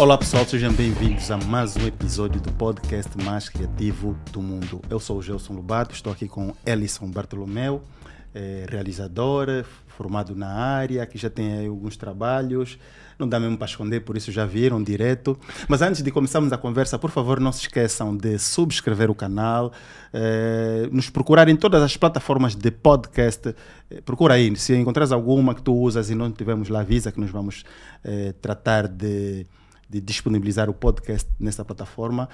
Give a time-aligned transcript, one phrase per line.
[0.00, 4.80] Olá pessoal, sejam bem-vindos a mais um episódio do podcast mais criativo do mundo.
[4.88, 7.82] Eu sou o Gelson Lobato, estou aqui com Ellison Bartolomeu,
[8.34, 12.78] é, realizador, formado na área, que já tem alguns trabalhos.
[13.18, 15.38] Não dá mesmo para esconder, por isso já viram direto.
[15.68, 19.70] Mas antes de começarmos a conversa, por favor, não se esqueçam de subscrever o canal,
[20.14, 23.54] eh, nos procurar em todas as plataformas de podcast.
[23.90, 27.20] Eh, procura aí, se encontrares alguma que tu usas e não tivemos lá, avisa que
[27.20, 27.64] nós vamos
[28.02, 29.46] eh, tratar de
[29.90, 32.28] de disponibilizar o podcast nessa plataforma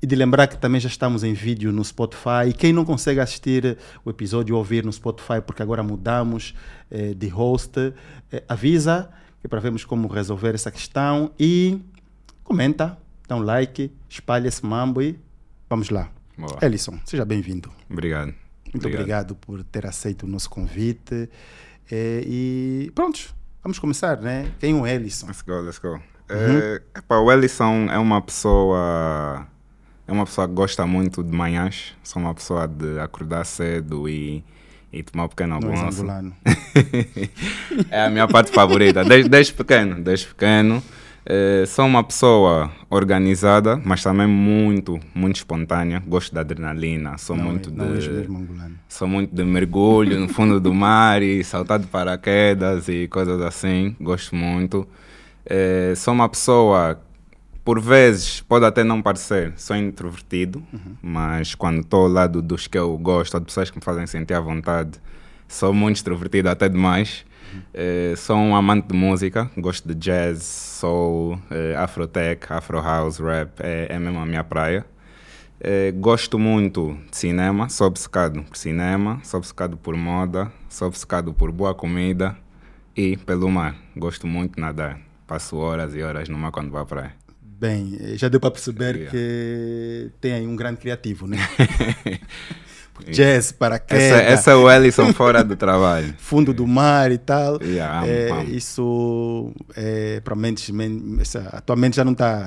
[0.00, 2.48] e de lembrar que também já estamos em vídeo no Spotify.
[2.48, 6.54] E quem não consegue assistir o episódio ou ouvir no Spotify, porque agora mudamos
[6.90, 7.92] eh, de host,
[8.32, 9.10] eh, avisa
[9.42, 11.80] que para vermos como resolver essa questão e
[12.42, 12.96] comenta,
[13.28, 15.18] dá um like, espalha esse mambo e
[15.68, 16.10] vamos lá.
[16.38, 16.58] Boa.
[16.62, 17.70] Ellison, seja bem-vindo.
[17.90, 18.34] Obrigado.
[18.72, 19.32] Muito obrigado.
[19.32, 19.34] obrigado.
[19.34, 21.28] por ter aceito o nosso convite.
[21.90, 24.50] Eh, e pronto, vamos começar, né?
[24.58, 25.26] Quem é o Ellison?
[25.26, 26.00] Let's go, let's go.
[26.30, 26.58] Uhum.
[26.58, 29.46] É, epa, o Ellison é uma pessoa
[30.06, 31.94] é uma pessoa que gosta muito de manhãs.
[32.02, 34.44] Sou uma pessoa de acordar cedo e,
[34.92, 36.04] e tomar um pequeno almoço.
[37.90, 39.04] é a minha parte favorita.
[39.04, 40.82] Desde, desde pequeno, desde pequeno.
[41.24, 46.02] É, sou uma pessoa organizada, mas também muito, muito espontânea.
[46.04, 47.16] Gosto da adrenalina.
[47.16, 48.28] Sou não, muito não de.
[48.88, 53.96] Sou muito de mergulho no fundo do mar e saltar de paraquedas e coisas assim.
[54.00, 54.86] Gosto muito.
[55.44, 57.00] É, sou uma pessoa,
[57.64, 60.96] por vezes, pode até não parecer, sou introvertido, uhum.
[61.02, 64.34] mas quando estou ao lado dos que eu gosto, de pessoas que me fazem sentir
[64.34, 65.00] à vontade,
[65.48, 67.24] sou muito extrovertido, até demais.
[67.52, 67.60] Uhum.
[67.74, 73.60] É, sou um amante de música, gosto de jazz, soul, é, afrotech, afro house, rap,
[73.60, 74.86] é, é mesmo a minha praia.
[75.60, 81.32] É, gosto muito de cinema, sou obcecado por cinema, sou obcecado por moda, sou obcecado
[81.32, 82.36] por boa comida
[82.96, 83.76] e pelo mar.
[83.96, 87.14] Gosto muito de nadar passo horas e horas no mar quando vou à praia.
[87.40, 89.10] Bem, já deu para perceber yeah.
[89.10, 91.38] que tem aí um grande criativo, né?
[93.10, 96.14] Jazz, para Essa, essa é o Ellison fora do trabalho.
[96.18, 97.58] Fundo do mar e tal.
[97.62, 100.70] Yeah, é, isso, é, para mentes,
[101.52, 102.46] atualmente já não está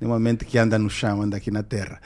[0.00, 2.00] nenhuma mente que anda no chão, anda aqui na terra.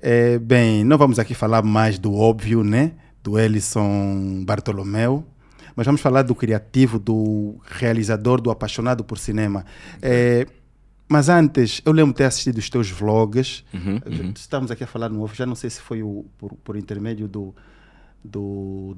[0.00, 2.92] É, bem, não vamos aqui falar mais do óbvio, né?
[3.22, 5.26] Do Ellison Bartolomeu
[5.74, 9.64] mas vamos falar do criativo, do realizador, do apaixonado por cinema.
[10.00, 10.46] É,
[11.08, 13.64] mas antes, eu lembro de ter assistido os teus vlogs.
[13.72, 14.32] Uhum, uhum.
[14.34, 17.28] Estamos aqui a falar no off, já não sei se foi o, por, por intermédio
[17.28, 17.54] do,
[18.24, 18.96] do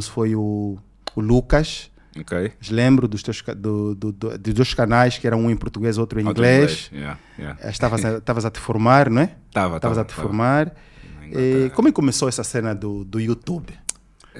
[0.00, 0.78] se foi o,
[1.14, 1.90] o Lucas.
[2.20, 2.52] Okay.
[2.70, 6.20] Lembro dos teus do, do, do, dos dois canais, que eram um em português outro
[6.20, 6.90] em outro inglês.
[6.92, 7.58] Yeah, yeah.
[7.62, 9.36] Eh, estavas, a, estavas a te formar, não é?
[9.48, 9.76] Estava.
[9.76, 10.22] Estavas a te tava.
[10.22, 10.74] formar.
[11.30, 13.72] E, como é que começou essa cena do, do YouTube?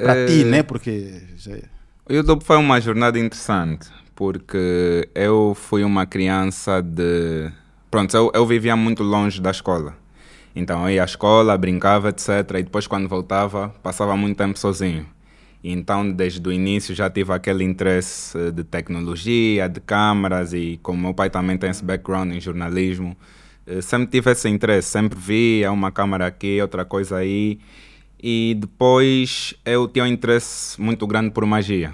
[0.02, 0.26] Para é...
[0.26, 0.62] ti, né?
[0.62, 1.22] Porque.
[2.08, 7.50] O YouTube foi uma jornada interessante, porque eu fui uma criança de.
[7.90, 9.96] Pronto, eu, eu vivia muito longe da escola.
[10.54, 12.28] Então eu ia à escola, brincava, etc.
[12.58, 15.06] E depois, quando voltava, passava muito tempo sozinho.
[15.62, 21.14] Então, desde o início, já tive aquele interesse de tecnologia, de câmaras, e como meu
[21.14, 23.16] pai também tem esse background em jornalismo,
[23.66, 24.88] eh, sempre tive esse interesse.
[24.88, 27.58] Sempre via uma câmera aqui, outra coisa aí.
[28.20, 31.92] E depois eu tinha um interesse muito grande por magia.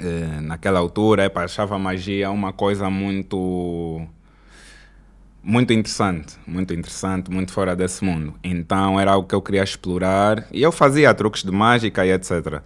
[0.00, 4.06] É, naquela altura, eu achava magia uma coisa muito
[5.42, 8.34] muito interessante, muito interessante, muito fora desse mundo.
[8.42, 12.62] Então era algo que eu queria explorar e eu fazia truques de mágica e etc.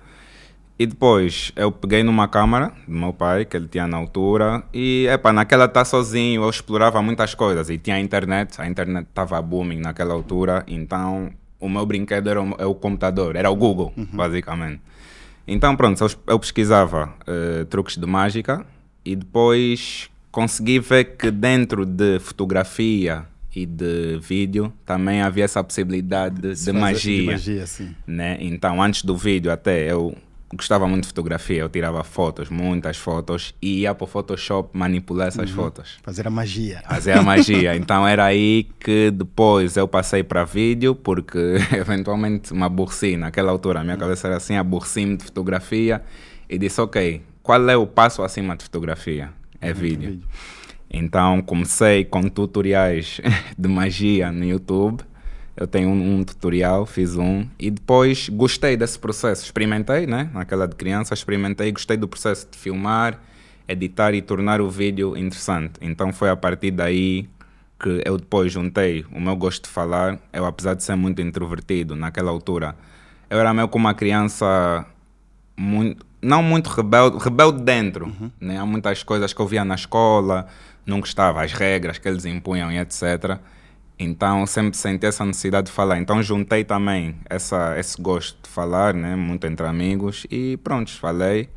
[0.79, 5.09] E depois eu peguei numa câmara do meu pai, que ele tinha na altura, e
[5.09, 7.69] epa, naquela tá sozinho, eu explorava muitas coisas.
[7.69, 12.43] E tinha a internet, a internet estava booming naquela altura, então o meu brinquedo era
[12.43, 14.07] o, é o computador, era o Google, uhum.
[14.13, 14.81] basicamente.
[15.47, 18.67] Então, pronto, eu, eu pesquisava uh, truques de mágica
[19.05, 23.25] e depois consegui ver que dentro de fotografia
[23.55, 27.21] e de vídeo também havia essa possibilidade de, de magia.
[27.21, 27.95] De magia sim.
[28.07, 28.37] Né?
[28.41, 30.15] Então, antes do vídeo, até eu
[30.55, 35.29] gostava muito de fotografia, eu tirava fotos, muitas fotos, e ia para o Photoshop manipular
[35.29, 35.57] essas uhum.
[35.57, 35.99] fotos.
[36.03, 36.83] Fazer a magia.
[36.89, 37.77] Fazer a magia.
[37.77, 43.81] então era aí que depois eu passei para vídeo, porque eventualmente me aborreci naquela altura.
[43.81, 46.03] A minha cabeça era assim, aborreci-me de fotografia
[46.49, 49.31] e disse, ok, qual é o passo acima de fotografia?
[49.61, 50.11] É uhum, vídeo.
[50.11, 50.29] vídeo.
[50.91, 53.21] Então comecei com tutoriais
[53.59, 55.03] de magia no YouTube
[55.59, 59.45] eu tenho um, um, tutorial, fiz um e depois gostei desse processo.
[59.45, 60.31] Experimentei, né?
[60.33, 63.21] Naquela de criança, experimentei, gostei do processo de filmar,
[63.67, 65.75] editar e tornar o vídeo interessante.
[65.81, 67.29] Então foi a partir daí
[67.81, 70.21] que eu depois juntei o meu gosto de falar.
[70.33, 72.77] Eu, apesar de ser muito introvertido naquela altura,
[73.29, 74.87] eu era meio como uma criança
[75.57, 78.13] muito não muito rebelde, rebelde dentro.
[78.41, 78.59] Né?
[78.59, 80.47] Há muitas coisas que eu via na escola,
[80.87, 83.39] não gostava, as regras que eles impunham e etc.
[83.99, 85.99] Então sempre senti essa necessidade de falar.
[85.99, 89.17] Então juntei também essa, esse gosto de falar, né?
[89.17, 91.49] muito entre amigos, e pronto, falei.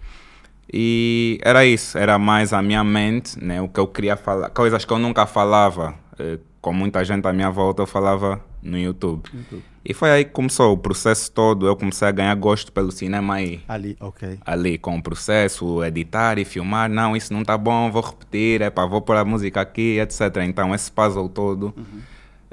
[0.74, 3.62] E era isso, era mais a minha mente, né?
[3.62, 7.34] o que eu queria falar, coisas que eu nunca falava eh, com muita gente à
[7.34, 9.30] minha volta, eu falava no YouTube.
[9.34, 9.64] YouTube.
[9.84, 11.66] E foi aí que começou o processo todo.
[11.66, 13.62] Eu comecei a ganhar gosto pelo cinema aí.
[13.68, 14.38] Ali, ok.
[14.46, 16.88] Ali, com o processo, editar e filmar.
[16.88, 20.38] Não, isso não tá bom, vou repetir, epa, vou pôr a música aqui, etc.
[20.46, 21.74] Então, esse puzzle todo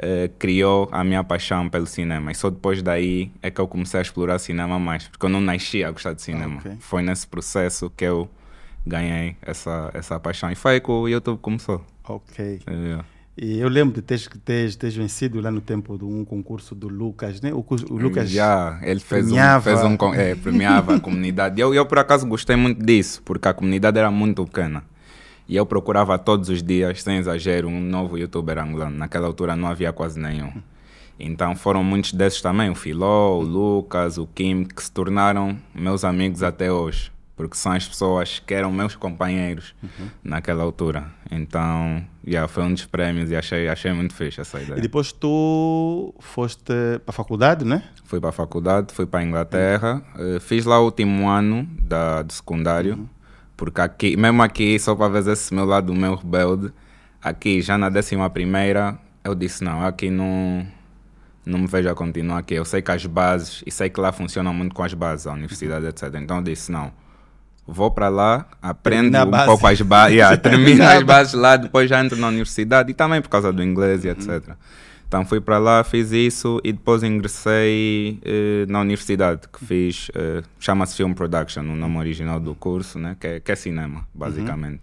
[0.01, 2.31] eh, criou a minha paixão pelo cinema.
[2.31, 5.09] E só depois daí é que eu comecei a explorar cinema mais.
[5.09, 6.59] Porque eu não nasci a gostar de cinema.
[6.59, 6.73] ok.
[6.81, 8.29] Foi nesse processo que eu
[8.87, 10.51] ganhei essa, essa paixão.
[10.51, 11.85] E foi que o YouTube começou.
[12.09, 12.61] Ok.
[13.41, 16.89] E eu lembro de teres, teres, teres vencido lá no tempo de um concurso do
[16.89, 17.53] Lucas, né?
[17.53, 18.31] O, o Lucas.
[18.31, 19.63] Já, ele fez um, premiava.
[19.63, 21.61] fez um é, premiava a comunidade.
[21.61, 24.83] Eu, eu, por acaso, gostei muito disso, porque a comunidade era muito pequena.
[25.49, 28.97] E eu procurava todos os dias, sem exagero, um novo youtuber angolano.
[28.99, 30.53] Naquela altura não havia quase nenhum.
[31.19, 36.05] Então foram muitos desses também, o Filó, o Lucas, o Kim, que se tornaram meus
[36.05, 37.11] amigos até hoje.
[37.35, 39.75] Porque são as pessoas que eram meus companheiros
[40.25, 41.07] naquela altura.
[41.31, 44.77] Então, já foi um dos prémios e achei, achei muito fixe essa ideia.
[44.77, 47.85] E depois tu foste para a faculdade, né?
[48.05, 52.23] Fui para a faculdade, fui para a Inglaterra, eh, fiz lá o último ano da,
[52.23, 53.09] do secundário,
[53.59, 56.73] porque aqui, mesmo aqui, só para ver esse meu lado meu rebelde,
[57.21, 60.65] aqui já na décima primeira, eu disse não, aqui não,
[61.45, 62.55] não me vejo a continuar aqui.
[62.55, 65.33] Eu sei que as bases, e sei que lá funciona muito com as bases, a
[65.33, 66.05] universidade, etc.
[66.23, 66.93] Então eu disse não,
[67.67, 69.47] vou para lá, aprendo um base.
[69.47, 73.21] pouco as bases, yeah, termino as bases lá, depois já entro na universidade, e também
[73.21, 74.55] por causa do inglês e etc.
[75.09, 80.43] Então fui para lá, fiz isso e depois ingressei eh, na universidade que fiz, eh,
[80.61, 83.17] chama-se Film Production, o nome original do curso, né?
[83.19, 84.83] que, é, que é cinema, basicamente.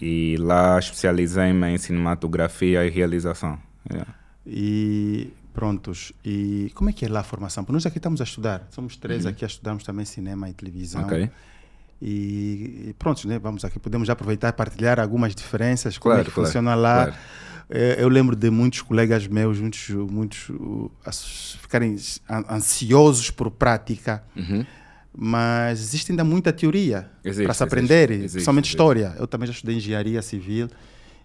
[0.00, 3.58] E lá especializei-me em cinematografia e realização.
[3.90, 4.14] Yeah.
[4.46, 6.12] E prontos.
[6.24, 7.64] E como é que é lá a formação?
[7.64, 8.68] Porque nós aqui estamos a estudar.
[8.70, 11.00] Somos três aqui a estudarmos também cinema e televisão.
[11.00, 11.06] Uhum.
[11.08, 11.30] Ok.
[12.00, 13.38] E, e pronto, né?
[13.38, 16.74] Vamos aqui, podemos já aproveitar e partilhar algumas diferenças, como é Claro, que claro, funciona
[16.76, 17.06] lá.
[17.06, 17.14] claro.
[17.70, 20.90] Eh, Eu lembro de muitos colegas meus, muitos, muitos uh,
[21.62, 21.96] ficarem
[22.28, 24.64] an- ansiosos por prática, Uhum.
[25.16, 27.08] mas existe ainda muita teoria
[27.44, 28.74] para se aprender, existe, principalmente existe.
[28.76, 29.14] história.
[29.18, 30.68] Eu também já estudei engenharia civil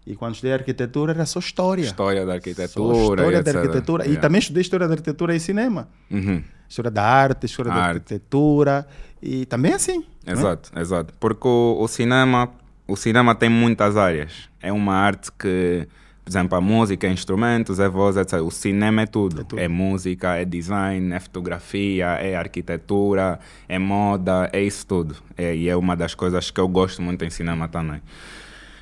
[0.05, 1.81] e quando estudei arquitetura era só história.
[1.83, 2.97] História da Só arquitetura.
[2.97, 4.03] história e da arquitetura.
[4.03, 4.21] E Yeah.
[4.21, 5.87] também estudei história da arquitetura e cinema.
[6.11, 6.43] Uhum.
[6.69, 7.95] História da arte, história da Arte.
[7.97, 8.87] arquitetura.
[9.21, 10.03] E também assim.
[10.25, 10.37] não é?
[10.37, 11.13] Exato, exato.
[11.19, 12.51] Porque o, o cinema,
[12.87, 14.31] o cinema tem muitas áreas.
[14.61, 15.87] É uma arte que,
[16.25, 18.39] por exemplo, a música é instrumentos, é voz, etc.
[18.41, 19.41] O cinema é tudo.
[19.41, 19.59] É tudo.
[19.59, 23.39] É música, é design, é fotografia, é arquitetura,
[23.69, 25.15] é moda, é isso tudo.
[25.37, 28.01] É, e é uma das coisas que eu gosto muito em cinema também.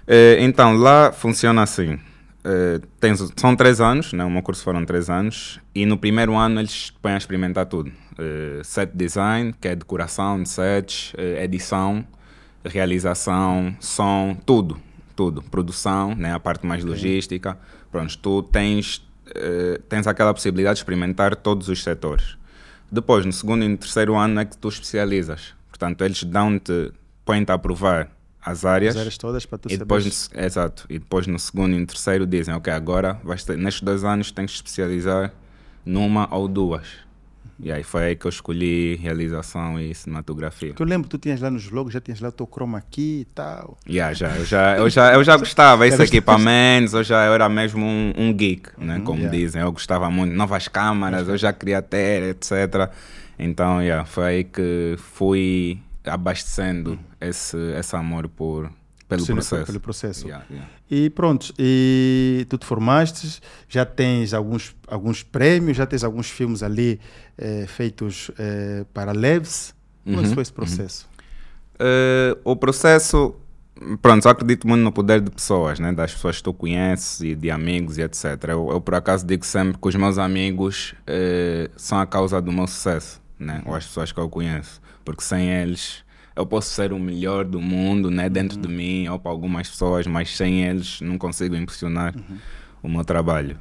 [0.08, 2.00] Eh, então, lá funciona assim.
[2.46, 4.24] Eh, tens- são três anos, né?
[4.24, 7.92] o meu curso foram três anos, e no primeiro ano eles põem a experimentar tudo.
[8.18, 12.06] Eh, set design, que é decoração de sets, eh, edição,
[12.66, 14.78] realização, som, tudo,
[15.16, 15.42] tudo.
[15.42, 16.34] Produção, né?
[16.34, 17.58] a parte mais logística.
[17.92, 19.06] Pronto, tu tens,
[19.36, 22.38] eh, tens aquela possibilidade de experimentar todos os setores.
[22.92, 25.54] Depois, no segundo e no terceiro ano é que tu especializas.
[25.70, 26.92] Portanto, eles dão-te,
[27.26, 28.12] põem-te a provar
[28.46, 28.96] as áreas.
[28.96, 31.86] As áreas todas para tu E depois, no, exato, e depois no segundo e no
[31.86, 35.34] terceiro dizem, ok, agora vais ter, nestes dois anos tens de especializar
[35.86, 36.88] numa ou duas.
[37.60, 40.70] E aí foi aí que eu escolhi realização e cinematografia.
[40.70, 42.82] Porque eu lembro que tu tinhas lá nos logos, já tinhas lá o teu chroma
[42.82, 43.78] key e tal.
[43.88, 47.48] Yeah, já, eu, já, eu, já, eu já gostava esses equipamentos, eu já eu era
[47.48, 49.38] mesmo um, um geek, né, como yeah.
[49.38, 49.62] dizem.
[49.62, 52.92] Eu gostava muito novas câmaras, eu já queria ter, etc.
[53.38, 58.70] Então, yeah, foi aí que fui abastecendo esse, esse amor por,
[59.08, 59.66] pelo Sim, processo.
[59.66, 60.28] Pelo processo.
[60.28, 60.70] Yeah, yeah.
[60.96, 66.62] E pronto, e tu te formaste, já tens alguns, alguns prêmios, já tens alguns filmes
[66.62, 67.00] ali
[67.36, 69.74] eh, feitos eh, para leves.
[70.06, 71.10] Como é Uhum, foi esse processo?
[71.80, 73.34] Eh, o processo,
[74.04, 75.92] pronto, eu acredito muito no poder de pessoas, né?
[75.92, 78.26] das pessoas que tu conheces e de amigos e etc.
[78.50, 82.52] Eu, eu, por acaso digo sempre que os meus amigos eh, são a causa do
[82.52, 83.64] meu sucesso, né?
[83.66, 86.03] ou as pessoas que eu conheço, porque sem eles
[86.36, 88.30] eu posso ser o melhor do mundo né?
[88.30, 92.14] dentro de mim ou para algumas pessoas, mas sem eles não consigo impressionar
[92.82, 93.60] o meu trabalho.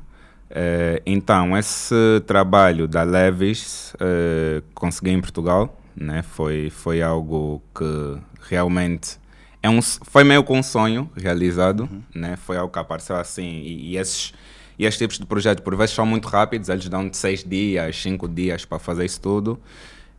[0.50, 1.94] Eh, então, esse
[2.26, 6.22] trabalho da Levis eh, consegui em Portugal, né?
[6.22, 9.18] foi, foi algo que realmente
[9.62, 12.36] é um, foi meio que um sonho realizado, né?
[12.36, 13.60] foi algo que apareceu assim.
[13.60, 14.34] E, e esses,
[14.78, 17.96] e esses tipos de projetos, por vezes, são muito rápidos, eles dão de seis dias,
[17.96, 19.58] cinco dias para fazer isso tudo.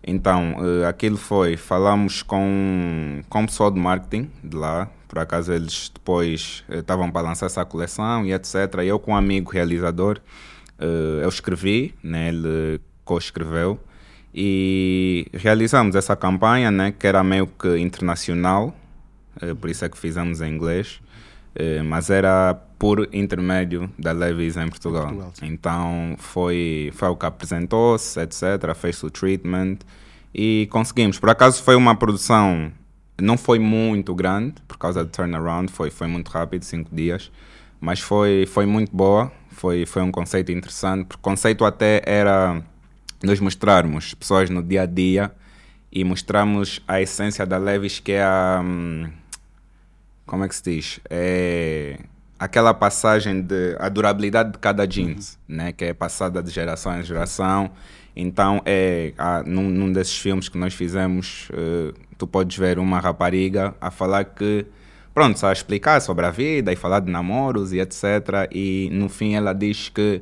[0.05, 5.53] Então, uh, aquilo foi, falamos com, com o pessoal de marketing de lá, por acaso
[5.53, 8.55] eles depois estavam uh, para lançar essa coleção e etc.
[8.83, 10.19] Eu com um amigo realizador,
[10.77, 13.79] uh, eu escrevi, né, ele co-escreveu,
[14.35, 18.75] e realizamos essa campanha, né, que era meio que internacional,
[19.59, 20.99] por isso é que fizemos em inglês,
[21.85, 25.05] mas era por intermédio da Levis em Portugal.
[25.05, 29.77] Portugal então foi, foi o que apresentou-se, etc., fez o treatment
[30.33, 31.19] e conseguimos.
[31.19, 32.71] Por acaso foi uma produção,
[33.21, 37.31] não foi muito grande, por causa do turnaround, foi, foi muito rápido, cinco dias,
[37.79, 42.61] mas foi, foi muito boa, foi, foi um conceito interessante, porque o conceito até era
[43.23, 45.31] nós mostrarmos pessoas no dia a dia
[45.91, 48.61] e mostrarmos a essência da Levis, que é a.
[50.25, 50.99] Como é que se diz?
[51.09, 51.99] É
[52.39, 55.55] aquela passagem de a durabilidade de cada jeans, uhum.
[55.55, 57.71] né, que é passada de geração em geração.
[58.15, 59.13] Então é
[59.45, 64.25] num, num, desses filmes que nós fizemos, uh, tu podes ver uma rapariga a falar
[64.25, 64.65] que
[65.13, 68.03] pronto, a explicar sobre a vida e falar de namoros e etc.
[68.51, 70.21] E no fim ela diz que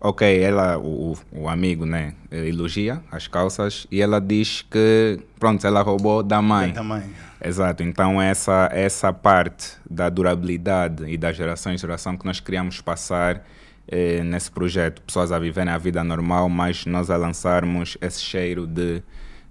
[0.00, 5.82] ok, ela, o, o amigo, né, elogia as calças e ela diz que, pronto, ela
[5.82, 6.72] roubou da mãe.
[6.72, 7.04] Da mãe.
[7.42, 12.80] Exato, então essa, essa parte da durabilidade e da geração em geração que nós queríamos
[12.80, 13.44] passar
[13.88, 15.02] eh, nesse projeto.
[15.02, 19.02] Pessoas a viverem a vida normal, mas nós a lançarmos esse cheiro de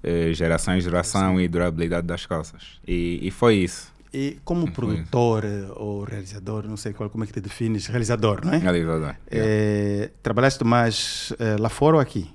[0.04, 2.80] eh, geração em geração e durabilidade das calças.
[2.88, 3.95] E, e foi isso.
[4.16, 5.44] E como produtor
[5.76, 8.58] ou realizador, não sei qual, como é que te defines, realizador, não é?
[8.60, 9.14] Realizador.
[9.30, 12.34] É, trabalhaste mais é, lá fora ou aqui?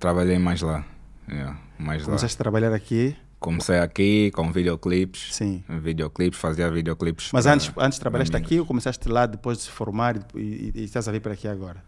[0.00, 0.84] Trabalhei mais lá.
[1.30, 2.40] Yeah, mais Começaste lá.
[2.40, 3.14] a trabalhar aqui?
[3.38, 5.32] Comecei aqui com videoclipes.
[5.32, 5.62] Sim.
[5.68, 7.30] Videoclipes, fazia videoclipes.
[7.32, 10.84] Mas antes, antes trabalhaste aqui ou começaste lá depois de se formar e, e, e
[10.84, 11.84] estás a vir para aqui agora?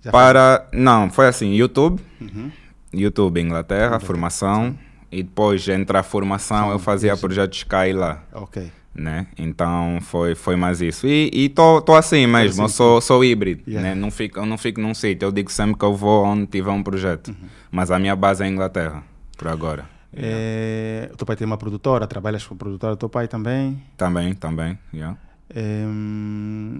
[0.00, 0.68] Já para.
[0.70, 0.78] Foi?
[0.78, 2.00] Não, foi assim: YouTube.
[2.20, 2.52] Uhum.
[2.92, 4.70] YouTube Inglaterra, formação.
[4.70, 4.91] Sim.
[5.12, 7.20] E depois, entre a formação, Sim, eu fazia isso.
[7.20, 8.24] projetos Sky lá.
[8.32, 8.72] Ok.
[8.94, 9.26] Né?
[9.38, 11.06] Então foi, foi mais isso.
[11.06, 13.62] E estou assim mesmo, assim, eu sou, sou híbrido.
[13.66, 13.90] Yeah.
[13.90, 13.94] Né?
[13.94, 16.70] Não fico, eu não fico num sítio, eu digo sempre que eu vou onde tiver
[16.70, 17.28] um projeto.
[17.28, 17.48] Uhum.
[17.70, 19.02] Mas a minha base é Inglaterra,
[19.36, 19.88] por agora.
[20.14, 23.82] É, o teu pai tem uma produtora, trabalhas com produtora, o teu pai também?
[23.96, 25.16] Também, também, yeah.
[25.54, 25.84] É,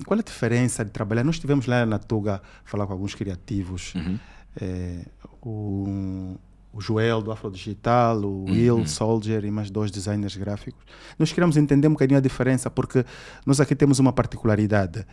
[0.06, 1.24] qual é a diferença de trabalhar?
[1.24, 3.94] Nós estivemos lá na Tuga falar com alguns criativos.
[3.94, 4.18] Uhum.
[4.60, 5.04] É,
[5.42, 6.36] o,
[6.72, 8.86] o Joel do Afro Digital, o Will uhum.
[8.86, 10.82] Soldier e mais dois designers gráficos.
[11.18, 13.04] Nós queremos entender um bocadinho a diferença, porque
[13.44, 15.06] nós aqui temos uma particularidade.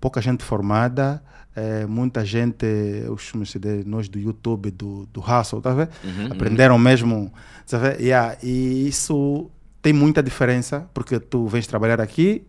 [0.00, 1.22] Pouca gente formada,
[1.54, 2.64] é, muita gente,
[3.58, 5.90] dizer, nós do YouTube, do, do Hustle, tá vendo?
[6.04, 6.32] Uhum, uhum.
[6.32, 6.80] Aprenderam uhum.
[6.80, 7.32] mesmo,
[7.68, 8.00] tá vendo?
[8.00, 9.50] Yeah, e isso
[9.82, 12.46] tem muita diferença, porque tu vens trabalhar aqui,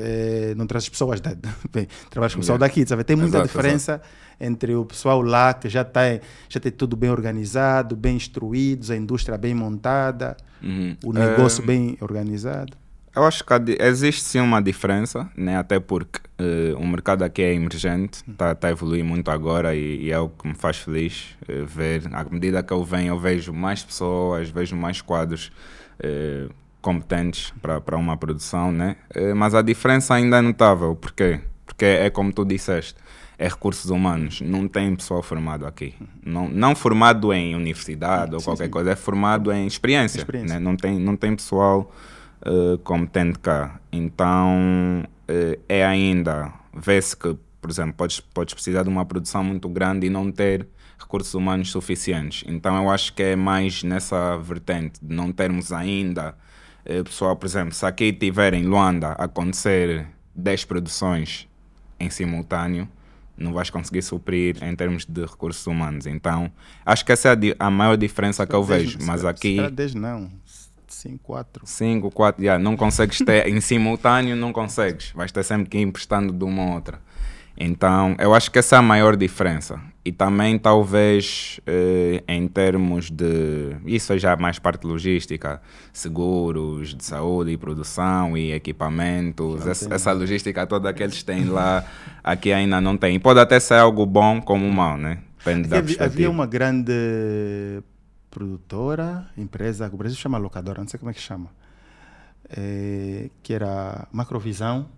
[0.00, 1.34] é, não trazes pessoas da,
[1.72, 3.04] bem, trabalhas com o pessoal daqui, sabe?
[3.04, 4.08] Tem muita exato, diferença exato.
[4.40, 8.96] entre o pessoal lá que já tem, já tem tudo bem organizado, bem instruídos, a
[8.96, 10.96] indústria bem montada, uhum.
[11.04, 11.66] o negócio é...
[11.66, 12.76] bem organizado.
[13.14, 15.56] Eu acho que existe sim uma diferença, né?
[15.56, 20.04] até porque uh, o mercado aqui é emergente, está tá a evoluir muito agora e,
[20.04, 22.02] e, é o que me faz feliz uh, ver.
[22.12, 25.50] À medida que eu venho, eu vejo mais pessoas, vejo mais quadros
[25.98, 28.96] uh, competentes para uma produção, né?
[29.36, 30.94] mas a diferença ainda é notável.
[30.94, 31.40] Porquê?
[31.66, 32.94] Porque é como tu disseste,
[33.38, 34.40] é recursos humanos.
[34.40, 35.94] Não tem pessoal formado aqui.
[36.24, 38.70] Não, não formado em universidade sim, ou qualquer sim.
[38.70, 40.18] coisa, é formado em experiência.
[40.18, 40.58] experiência.
[40.58, 40.60] Né?
[40.60, 41.92] Não, tem, não tem pessoal
[42.42, 43.78] uh, como tem cá.
[43.92, 49.68] Então, uh, é ainda, vê-se que, por exemplo, podes, podes precisar de uma produção muito
[49.68, 50.66] grande e não ter
[50.98, 52.42] recursos humanos suficientes.
[52.48, 56.34] Então, eu acho que é mais nessa vertente de não termos ainda
[57.04, 61.48] pessoal, por exemplo, se aqui tiver em Luanda acontecer 10 produções
[62.00, 62.88] em simultâneo,
[63.36, 66.06] não vais conseguir suprir em termos de recursos humanos.
[66.06, 66.50] Então,
[66.84, 68.98] acho que essa é a, a maior diferença que eu vejo.
[69.02, 69.58] Mas aqui.
[69.70, 70.30] 10 não.
[70.86, 71.66] 5, 4.
[71.66, 75.12] 5, 4, yeah, não consegues ter em simultâneo, não consegues.
[75.12, 77.00] Vais ter sempre que ir emprestando de uma a outra.
[77.60, 79.80] Então, eu acho que essa é a maior diferença.
[80.04, 83.76] E também, talvez, eh, em termos de.
[83.84, 85.60] Isso é já mais parte logística,
[85.92, 89.66] seguros de saúde e produção e equipamentos.
[89.66, 91.84] Essa, essa, logística toda que eles têm lá,
[92.22, 93.16] aqui ainda não tem.
[93.16, 95.18] E pode até ser algo bom como mal, né?
[95.38, 97.82] Depende da havia, havia uma grande
[98.30, 101.50] produtora, empresa, o Brasil chama locadora, não sei como é que chama,
[102.48, 104.88] é, que era Macrovisão,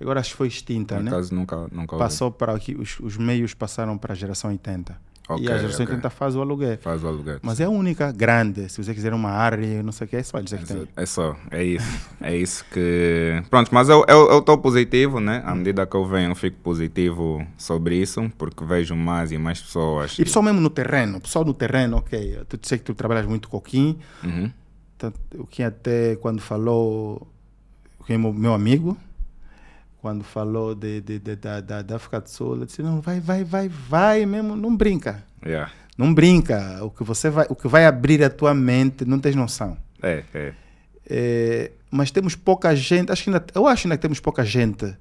[0.00, 1.10] agora acho que foi extinta, né?
[1.10, 5.06] Caso nunca, nunca Passou para aqui, os, os meios passaram para a geração 80.
[5.28, 5.96] Ok, e a geração ok.
[5.96, 6.78] 80 faz o aluguel.
[6.78, 7.38] Faz o aluguel.
[7.42, 8.68] Mas é a única grande.
[8.68, 10.88] Se você quiser uma área, não sei o que, é só dizer que tem.
[10.94, 12.08] É só, é isso.
[12.20, 13.42] É isso que.
[13.50, 14.04] Pronto, mas eu
[14.38, 15.42] estou positivo, né?
[15.44, 19.60] À medida que eu venho, eu fico positivo sobre isso, porque vejo mais e mais
[19.60, 20.16] pessoas.
[20.18, 22.42] E pessoal mesmo no terreno, pessoal no terreno, ok.
[22.48, 23.98] Tu sei que tu trabalhas muito com o Kim.
[24.22, 24.52] Uhum.
[25.38, 27.26] O Kim até quando falou,
[27.98, 28.96] o Kim é meu amigo,
[30.00, 33.20] quando falou de, de, de- da, da, da África do Sul, ele disse, não, vai,
[33.20, 35.22] vai, vai, vai mesmo, não brinca.
[35.44, 35.70] Yeah.
[35.96, 36.78] Não brinca.
[36.84, 39.76] O que você vai, o que vai abrir a tua mente, não tens noção.
[40.02, 40.52] É, é.
[41.08, 44.94] É, mas temos pouca gente, acho que ainda, eu acho ainda que temos pouca gente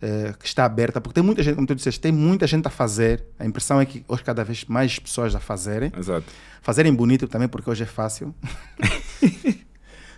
[0.00, 2.70] é, que está aberta, porque tem muita gente, como tu disseste, tem muita gente a
[2.70, 3.24] fazer.
[3.38, 5.90] A impressão é que hoje cada vez mais pessoas a fazerem.
[5.98, 6.26] Exato.
[6.62, 8.34] Fazerem bonito também, porque hoje é fácil.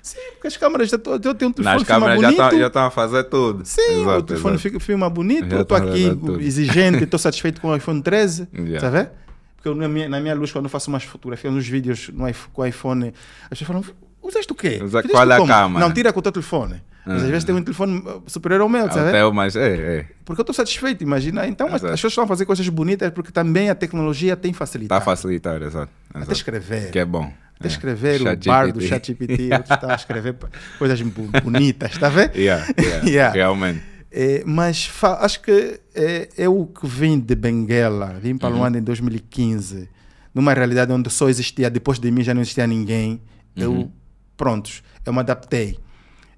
[0.02, 2.66] Sim, porque as câmeras, já tô- eu tenho um telefone Nas câmeras já estão já
[2.66, 3.64] estão a fazer tudo.
[3.64, 4.80] Sim, o exato, telefone exato.
[4.80, 5.48] filma bonito.
[5.50, 8.48] Já Eu estou tá aqui exigente, estou satisfeito com o iPhone 13.
[8.54, 8.80] Yeah.
[8.80, 9.10] Tá vendo?
[9.56, 12.26] Porque eu, na, minha, na minha luz, quando eu faço umas fotografias, uns vídeos no,
[12.52, 13.12] com o iPhone,
[13.50, 13.84] as pessoas falam:
[14.22, 14.80] usaste o quê?
[14.82, 15.80] Usa- Fizeste qual é a como?" câmera?
[15.86, 16.80] Não, tira com o teu telefone.
[17.06, 17.28] Mas às Uhum.
[17.30, 19.08] vezes tem um telefone uh, superior ao meu, tá vendo?
[19.08, 20.06] Até eu, mas é, é.
[20.26, 21.46] Porque eu estou satisfeito, imagina.
[21.46, 25.00] Então, as pessoas estão a fazer coisas bonitas porque também a tecnologia tem Está facilitado.
[25.00, 25.90] a facilitar, exato.
[26.12, 26.90] Até escrever.
[26.90, 27.32] Que é bom.
[27.58, 27.70] Até É.
[27.70, 28.48] escrever o ChatGPT.
[28.48, 30.36] bar do ChatGPT, outros estão a escrever
[30.78, 32.30] coisas bonitas, está a ver?
[32.36, 33.34] Yeah, yeah, Yeah.
[33.34, 33.82] Realmente.
[34.10, 39.88] É, mas acho que é, eu que vim de Benguela, vim para Luanda em 2015,
[40.34, 43.20] numa realidade onde só existia, depois de mim já não existia ninguém.
[43.56, 43.90] Eu,
[44.36, 45.78] prontos, eu me adaptei.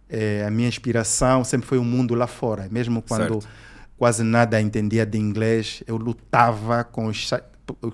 [0.09, 3.49] É, a minha inspiração sempre foi o mundo lá fora, mesmo quando Certo.
[3.97, 7.31] quase nada entendia de inglês, eu lutava com os,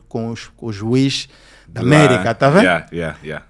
[0.09, 1.28] com os, com o juiz
[1.69, 2.63] da Lá- América, tá vendo?
[2.65, 3.47] Yeah, yeah, yeah.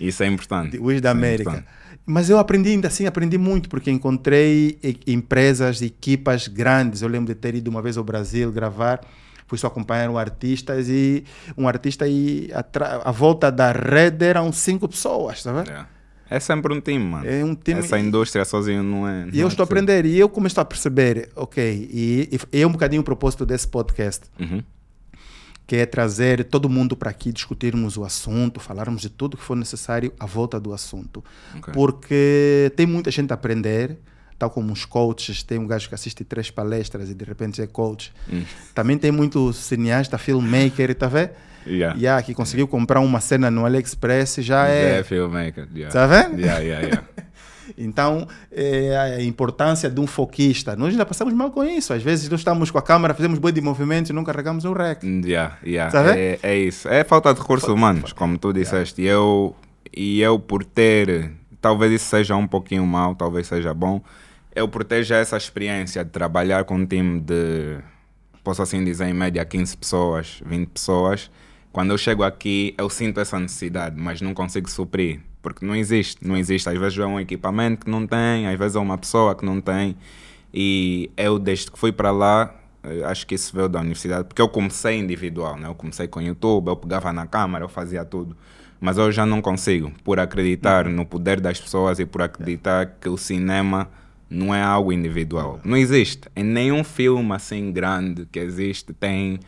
[0.00, 0.78] Isso é importante.
[0.78, 1.50] Hoje da Isso é América.
[1.50, 1.68] importante.
[2.06, 7.00] Mas eu aprendi ainda assim, aprendi muito, porque encontrei empresas, equipas grandes.
[7.00, 9.00] Eu lembro de ter ido uma vez ao Brasil gravar,
[9.46, 11.24] fui só acompanhar um artista e
[11.56, 15.66] um artista e atra- a volta da rede eram cinco pessoas, sabe?
[15.68, 15.88] Yeah.
[16.28, 17.26] É sempre um time, mano.
[17.28, 19.28] É um time Essa indústria sozinho não é.
[19.32, 22.72] E eu estou a aprender, e eu comecei a perceber, ok, e, e é um
[22.72, 24.62] bocadinho o propósito desse podcast, Uhum.
[25.66, 29.56] Que é trazer todo mundo para aqui, discutirmos o assunto, falarmos de tudo que for
[29.56, 31.24] necessário à volta do assunto.
[31.56, 31.72] Ok.
[31.72, 33.98] Porque tem muita gente a aprender,
[34.38, 37.66] tal como os coaches, tem um gajo que assiste três palestras e de repente é
[37.66, 38.12] coach.
[38.30, 38.42] Hum.
[38.74, 41.30] Também tem muito cineasta, filmmaker, tá vendo?
[41.66, 41.98] Yeah.
[41.98, 44.98] Yeah, que conseguiu comprar uma cena no AliExpress já Já é.
[44.98, 45.66] é filmmaker.
[45.74, 45.92] Yeah.
[45.92, 46.38] Tá vendo?
[46.38, 47.04] Yeah, yeah, yeah.
[47.76, 50.76] Então, é a importância de um foquista.
[50.76, 51.92] Nós ainda passamos mal com isso.
[51.92, 54.72] Às vezes nós estamos com a câmera, fazemos boi de movimentos e não carregamos o
[54.72, 55.02] rec.
[55.02, 55.90] Yeah, yeah.
[55.90, 56.18] Sabe?
[56.18, 56.88] É, é isso.
[56.88, 59.02] É falta de recursos humanos, como tu disseste.
[59.02, 59.54] E eu,
[59.94, 64.00] e eu, por ter, talvez isso seja um pouquinho mal, talvez seja bom,
[64.54, 67.78] eu por ter já essa experiência de trabalhar com um time de,
[68.44, 71.30] posso assim dizer, em média 15 pessoas, 20 pessoas,
[71.72, 75.20] quando eu chego aqui, eu sinto essa necessidade, mas não consigo suprir.
[75.44, 76.66] Porque não existe, não existe.
[76.70, 79.60] Às vezes é um equipamento que não tem, às vezes é uma pessoa que não
[79.60, 79.94] tem.
[80.52, 84.40] E eu, desde que fui para lá, eh, acho que isso veio da universidade, porque
[84.40, 85.68] eu comecei individual, né?
[85.68, 88.34] Eu comecei com YouTube, eu pegava na câmera, eu fazia tudo.
[88.80, 93.08] Mas eu já não consigo, por acreditar no poder das pessoas e por acreditar que
[93.10, 93.90] o cinema
[94.30, 95.60] não é algo individual.
[95.62, 96.26] Não existe.
[96.34, 99.38] Em nenhum filme assim grande que existe tem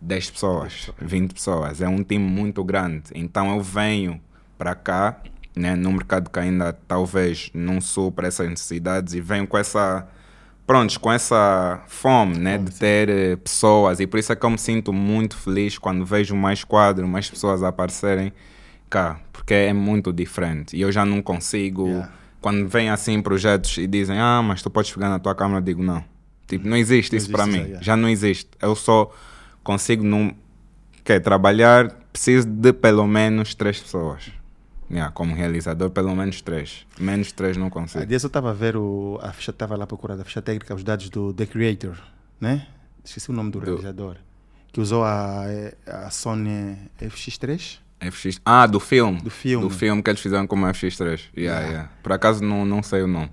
[0.00, 1.82] 10 pessoas, 20 pessoas.
[1.82, 3.04] É um time muito grande.
[3.14, 4.20] Então eu venho
[4.56, 5.20] para cá,
[5.56, 10.06] né, no mercado que ainda talvez não supra essas necessidades e venho com essa
[10.66, 14.50] prontos, com essa fome, né, de ter eh, pessoas e por isso é que eu
[14.50, 18.32] me sinto muito feliz quando vejo mais quadros, mais pessoas aparecerem
[18.88, 22.10] cá, porque é muito diferente e eu já não consigo Yeah.
[22.40, 25.64] quando vem assim projetos e dizem, ah, mas tu podes pegar na tua câmera, eu
[25.64, 26.02] digo, não.
[26.46, 27.52] Tipo, não existe Não isso para mim.
[27.58, 27.82] isso, yeah.
[27.82, 28.50] Já não existe.
[28.60, 29.10] Eu só
[29.62, 30.30] consigo num,
[31.02, 34.30] quer trabalhar, preciso de pelo menos três pessoas.
[34.90, 36.86] Yeah, como realizador, pelo menos três.
[36.98, 38.06] Menos três não Há consigo.
[38.06, 40.84] dias eu estava a ver o, a ficha, estava lá procurando a ficha técnica, os
[40.84, 41.96] dados do The Creator,
[42.40, 42.66] né?
[43.02, 44.16] Esqueci o nome do, Do- realizador.
[44.72, 45.44] Que usou a,
[45.86, 48.40] a Sony FX3 FX.
[48.44, 49.20] Ah, do filme.
[49.22, 49.64] do filme.
[49.66, 51.00] Do filme que eles fizeram como FX3.
[51.06, 51.66] Yeah, Yeah.
[51.68, 51.90] yeah.
[52.02, 53.30] Por acaso não, não sei o nome.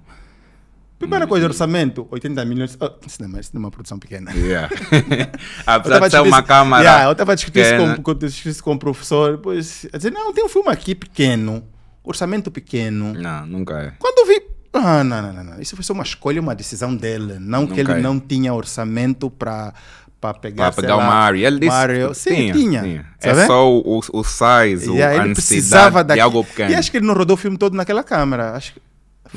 [1.01, 2.77] Primeira coisa, orçamento, 80 milhões.
[2.79, 4.31] Oh, isso, não é, isso não é uma produção pequena.
[4.33, 4.69] Yeah.
[5.01, 5.27] Eu
[5.65, 6.83] Apesar de ser uma câmara.
[6.83, 9.31] Yeah, eu estava a discutir isso com, com, discutir isso com o professor.
[9.37, 11.63] Depois, a dizer, não, tem um filme aqui pequeno,
[12.03, 13.13] orçamento pequeno.
[13.13, 13.93] Não, nunca é.
[13.99, 14.41] Quando eu vi.
[14.73, 15.59] Ah, não, não, não, não.
[15.61, 17.37] Isso foi só uma escolha, uma decisão dele.
[17.39, 18.01] Não que Nunca ele é.
[18.01, 19.73] não tinha orçamento para
[20.21, 21.45] para pegar, Para pegar o Mario.
[21.47, 22.07] Ele disse Mario.
[22.09, 23.05] que Sim, tinha.
[23.19, 23.47] É sabe?
[23.47, 26.69] só o, o, o size, o, Yeah, a ele precisava de daqui- algo pequeno.
[26.69, 28.51] E acho que ele não rodou o filme todo naquela câmera.
[28.51, 28.81] Acho que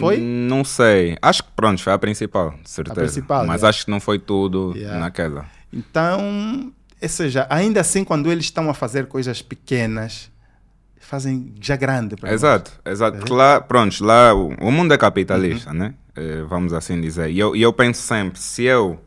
[0.00, 0.18] foi?
[0.18, 1.16] Não sei.
[1.22, 3.00] Acho que pronto, foi a principal, de certeza.
[3.00, 3.68] principal, Mas yeah.
[3.68, 4.98] acho que não foi tudo Yeah.
[4.98, 5.46] naquela.
[5.72, 10.30] Então, Ou seja, ainda assim, quando eles estão a fazer coisas pequenas,
[11.00, 12.16] fazem já grande.
[12.16, 12.40] para nós.
[12.40, 13.12] Exato, exato.
[13.12, 15.94] Tá Porque lá, pronto, lá o, o mundo é capitalista, né?
[16.16, 17.30] Eh, vamos assim dizer.
[17.30, 18.98] E eu, e eu penso sempre, se eu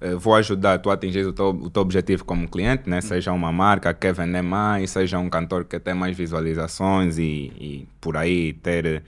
[0.00, 3.00] eh, vou ajudar tu a atingir o teu, o teu objetivo como cliente, né?
[3.00, 7.16] Seja uma marca que quer vender mais, seja um cantor que quer ter mais visualizações
[7.18, 7.22] e,
[7.60, 9.04] e por aí ter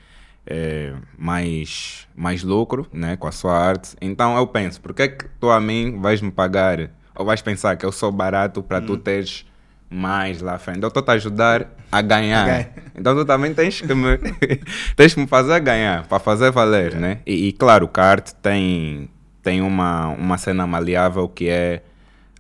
[0.51, 3.17] eh, mais, mais lucro, né?
[3.17, 3.95] Com a sua arte.
[4.01, 7.43] Então eu penso, por que é que tu a mim vais me pagar ou vais
[7.43, 9.45] pensar que eu sou barato para tu teres
[9.91, 10.83] mais lá à frente?
[10.83, 12.47] Eu estou a ajudar a ganhar.
[12.47, 12.71] ganhar.
[12.97, 14.17] Então tu também tens que me,
[14.97, 17.21] tens que me fazer ganhar, para fazer valer, né?
[17.27, 19.11] E, e claro, que a arte tem,
[19.43, 21.83] tem uma, uma cena maleável que é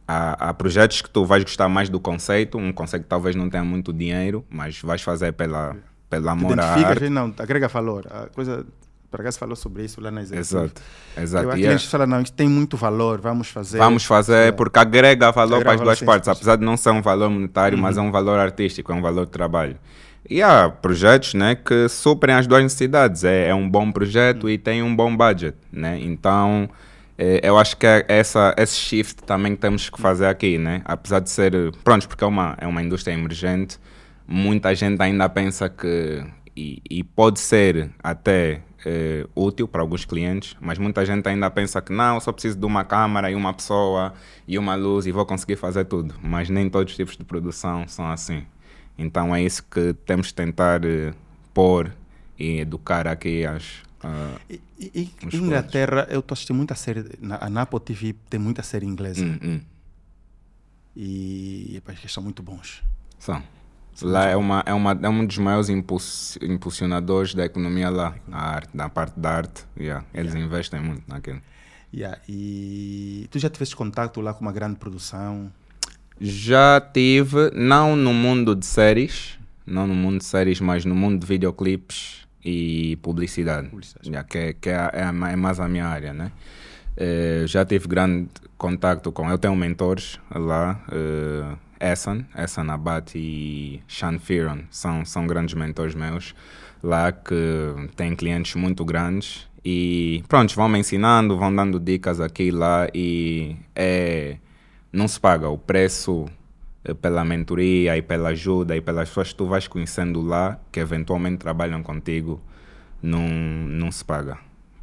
[0.06, 3.50] há, há projetos que tu vais gostar mais do conceito, um conceito que talvez não
[3.50, 5.76] tenha muito dinheiro, mas vais fazer pela,
[6.08, 8.06] pela à Identifica, gente, não, agrega valor.
[8.10, 8.64] A coisa,
[9.10, 10.64] por acaso falou sobre isso lá na executiva.
[10.64, 10.82] Exato,
[11.16, 11.48] Eu exato.
[11.48, 13.78] acho E que é- falam, não, isto tem muito valor, vamos fazer.
[13.78, 14.52] Vamos fazer É.
[14.52, 16.36] porque agrega valor Agrega para as valor, duas sim, partes, sim, Uhum.
[16.36, 19.26] apesar de não ser um valor monetário, mas é um valor artístico, é um valor
[19.26, 19.76] de trabalho.
[20.28, 23.24] E há projetos né, que suprem as duas necessidades.
[23.24, 24.50] É, é um bom projeto Uhum.
[24.50, 25.56] e tem um bom budget.
[25.72, 25.98] Né?
[26.02, 26.68] Então,
[27.16, 30.58] eh, eu acho que é essa, esse shift também que temos que fazer aqui.
[30.58, 30.82] Né?
[30.84, 31.52] Apesar de ser.
[31.82, 33.78] Pronto, porque é uma, é uma indústria emergente,
[34.28, 36.22] muita gente ainda pensa que.
[36.54, 41.80] E, e pode ser até eh, útil para alguns clientes, mas muita gente ainda pensa
[41.80, 44.12] que não, eu só preciso de uma câmera e uma pessoa
[44.46, 46.14] e uma luz e vou conseguir fazer tudo.
[46.20, 48.44] Mas nem todos os tipos de produção são assim.
[48.98, 51.14] Então é isso que temos de tentar eh,
[51.54, 51.92] pôr
[52.36, 53.82] e educar aqui as.
[54.02, 58.16] ah, E, e, e Inglaterra, eu estou assistindo muita série, na, a na Apple TV
[58.28, 59.24] tem muita série inglesa.
[59.24, 59.60] hum, hum,
[60.96, 62.82] E epa, que são muito bons.
[63.18, 63.40] são.
[64.02, 68.50] Lá é, uma, é, uma, é um dos maiores impuls, impulsionadores da economia lá, a
[68.54, 69.64] arte, da parte da arte.
[69.78, 71.40] Yeah, eles investem muito naquilo.
[71.92, 75.50] Yeah, e tu já tiveste contato lá com uma grande produção?
[76.20, 81.20] Já tive, não no mundo de séries, não no mundo de séries, mas no mundo
[81.20, 84.10] de videoclipes e publicidade, Publicidade.
[84.10, 86.30] Já que, é, que é, é, é mais a minha área, né?
[87.00, 93.82] Eh, já tive grande contacto com, eu tenho mentores lá, uh, Essan, Essan Abate e
[93.88, 96.34] Sean Fearon, são, são grandes mentores meus
[96.82, 97.34] lá que
[97.96, 102.88] têm clientes muito grandes e pronto, vão me ensinando, vão dando dicas aqui e lá
[102.94, 104.36] e é
[104.92, 106.26] não se paga o preço
[106.84, 110.80] eh, pela mentoria e pela ajuda e pelas pessoas que tu vais conhecendo lá, que
[110.80, 112.40] eventualmente trabalham contigo,
[113.02, 114.38] não, não se paga.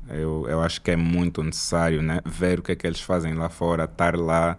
[0.09, 2.19] Eu, eu acho que é muito necessário né?
[2.25, 4.57] ver o que é que eles fazem lá fora, estar lá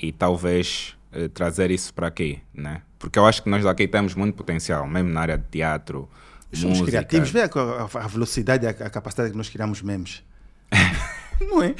[0.00, 2.40] e talvez eh, trazer isso para aqui.
[2.54, 2.82] Né?
[2.98, 6.08] Porque eu acho que nós daqui temos muito potencial, mesmo na área de teatro,
[6.52, 6.86] Somos música.
[7.04, 7.30] criativos.
[7.30, 10.22] Vê a, a- a velocidade, a, a capacidade que nós criamos memes.
[11.40, 11.74] não é?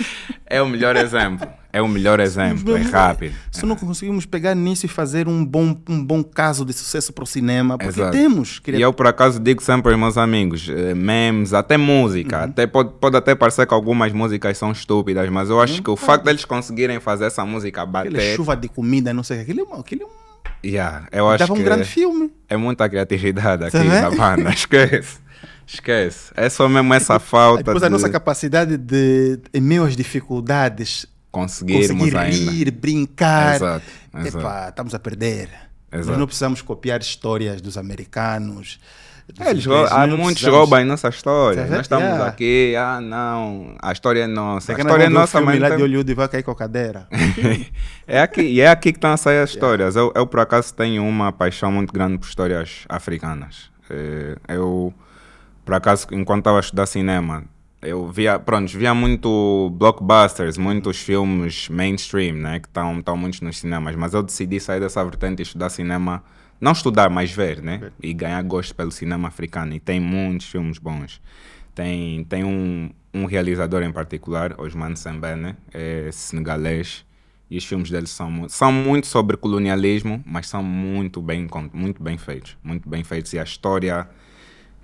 [0.47, 1.47] É o melhor exemplo.
[1.73, 2.75] É o melhor exemplo.
[2.77, 3.35] É rápido.
[3.53, 7.25] Se não conseguimos pegar nisso e fazer um bom, um bom caso de sucesso para
[7.25, 8.13] o cinema, porque Exato.
[8.13, 8.63] temos.
[8.67, 12.45] E eu, por acaso, digo sempre aos meus amigos: eh, memes, até música.
[12.45, 15.97] Até pode, pode até parecer que algumas músicas são estúpidas, mas eu acho que o
[15.97, 18.37] facto deles conseguirem fazer essa música Aquela bater.
[18.37, 20.27] chuva de comida, não sei, aquilo é, aquilo é um,
[20.65, 22.33] Yeah, eu acho dava um que grande filme.
[22.49, 23.93] é muita criatividade aqui Tá vendo?
[24.03, 24.51] na banda.
[24.55, 25.19] Esquece.
[25.67, 26.33] Esquece.
[26.37, 31.07] É só mesmo essa falta Depois de a nossa capacidade de, em meio às dificuldades,
[31.31, 32.51] conseguirmos conseguir ainda.
[32.53, 33.57] rir, brincar.
[33.57, 33.85] Exato,
[34.19, 34.39] exato.
[34.39, 35.49] Epá, estamos a perder.
[35.91, 36.19] Nós Exato.
[36.19, 38.79] não precisamos copiar histórias dos americanos.
[39.29, 41.65] dos É, eles ingleses, rou- há nós muitos precisamos- roubam nossa história.
[41.65, 42.27] Tá Nós estamos Yeah.
[42.27, 44.71] aqui, ah não, a história é nossa.
[44.73, 46.51] A Daqui a história é nossa, mas lá não de tem- Hollywood vai cair com
[46.53, 47.09] a cadeira.
[48.07, 49.97] é aqui, e é aqui que estão a sair as histórias.
[49.97, 53.69] Eu, eu, por acaso, tenho uma paixão muito grande por histórias africanas.
[53.91, 54.95] Eh, Eu,
[55.67, 57.45] por acaso, enquanto estava a estudar cinema,
[57.83, 63.97] eu via, pronto, via muito blockbusters, muitos filmes mainstream, né, que estão muitos nos cinemas,
[63.97, 66.23] mas eu decidi sair dessa vertente e estudar cinema,
[66.61, 69.75] não estudar, mas ver, né, e ganhar gosto pelo cinema africano.
[69.75, 71.21] E tem muitos filmes bons.
[71.75, 77.05] Tem, tem um, um realizador em particular, Osman Sembene, é senegalês,
[77.51, 82.17] e os filmes dele são, são muito sobre colonialismo, mas são muito bem, muito bem
[82.17, 82.57] feitos.
[82.63, 83.33] Muito bem feitos.
[83.33, 84.09] E a história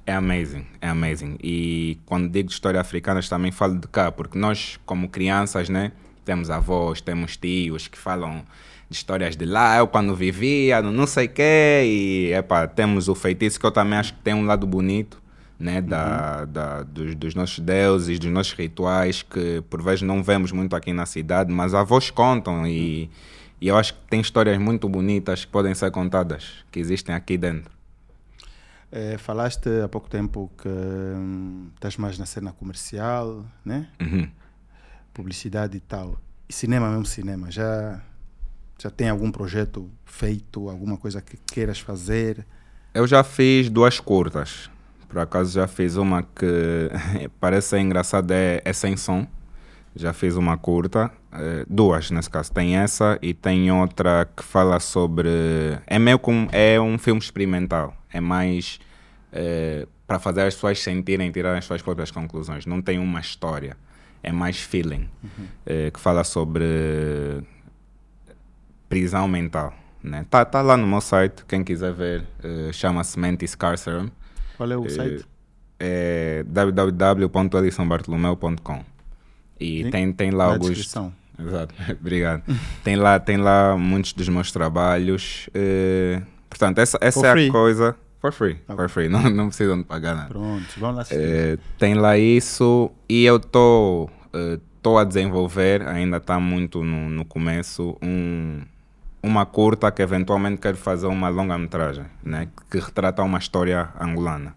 [0.07, 1.37] é amazing, é amazing.
[1.43, 5.93] E quando digo de história africana, também falo de cá, porque nós, como crianças, né,
[6.25, 8.43] temos avós, temos tios que falam
[8.91, 13.15] de histórias de lá, eu quando vivia, não sei o quê, e epá, temos o
[13.15, 15.23] feitiço que eu também acho que tem um lado bonito,
[15.59, 20.51] né, da, da, dos, dos nossos deuses, dos nossos rituais, que por vezes não vemos
[20.51, 23.09] muito aqui na cidade, mas avós contam e,
[23.61, 27.39] e eu acho que tem histórias muito bonitas que podem ser contadas, que existem aqui
[27.39, 27.82] dentro.
[28.93, 33.89] Eh, falaste há pouco tempo que hum, estás mais na cena comercial, né?
[34.01, 34.29] Uhum.
[35.15, 36.21] publicidade e tal.
[36.49, 37.51] E cinema mesmo, cinema.
[37.51, 38.01] Já
[38.79, 42.45] Já tem algum projeto feito, alguma coisa que queiras fazer?
[42.93, 44.69] Eu já fiz duas curtas.
[45.09, 46.91] Por acaso já fiz uma que
[47.41, 49.27] parece ser engraçada, é, é sem som.
[49.95, 52.51] Já fiz uma curta, eh, duas nesse caso.
[52.51, 55.29] Tem essa e tem outra que fala sobre.
[55.87, 56.49] É meio como.
[56.51, 57.95] É um filme experimental.
[58.11, 58.81] É mais
[59.33, 62.65] eh, para fazer as pessoas sentirem, tirarem as suas próprias conclusões.
[62.65, 63.77] Não tem uma história.
[64.23, 65.11] É mais feeling.
[65.67, 67.43] Eh, que fala sobre
[68.89, 69.75] prisão mental.
[70.03, 70.25] Né?
[70.31, 72.27] Tá, tá lá no meu site, quem quiser ver,
[72.73, 74.09] chama-se Mentis Carcerum.
[74.57, 75.25] Qual é o site?
[75.79, 78.92] É www.elisonbartolomeu.com
[79.61, 80.69] E Link tem, tem lá Na alguns.
[80.71, 81.13] descrição.
[81.39, 82.43] Exato, obrigado.
[82.85, 85.49] tem, lá, tem lá muitos dos meus trabalhos.
[85.55, 87.49] eh, portanto, essa, essa For é free?
[87.49, 87.97] a coisa.
[88.21, 88.77] For free, Ok.
[88.77, 89.09] for free.
[89.11, 90.29] Não, não precisam de pagar nada.
[90.29, 91.21] Pronto, vamos lá assistir.
[91.25, 94.09] Eh, tem lá isso e eu estou
[94.81, 98.63] tô a desenvolver, ainda está muito no, no começo, um,
[99.23, 102.49] uma curta que eventualmente quero fazer uma longa-metragem, né?
[102.71, 104.55] que retrata uma história angolana.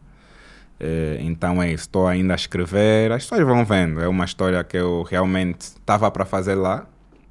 [0.79, 4.63] Eh, então é isso, estou ainda a escrever, as pessoas vão vendo, é uma história
[4.63, 6.85] que eu realmente estava para fazer lá,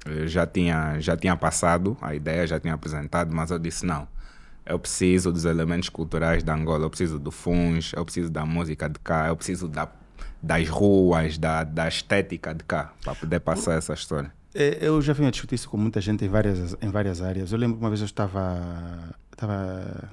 [0.05, 4.07] eh, já tinha, já tinha passado, a ideia já tinha apresentado, mas eu disse não,
[4.65, 8.89] eu preciso dos elementos culturais da Angola, eu preciso do funge, eu preciso da música
[8.89, 9.87] de cá, eu preciso da,
[10.41, 14.31] das ruas, da, da estética de cá, para poder passar essa história.
[14.55, 17.51] É, Eu já venho a discutir isso com muita gente em várias, em várias áreas.
[17.51, 19.13] Eu lembro que uma vez eu estava.
[19.31, 20.09] estava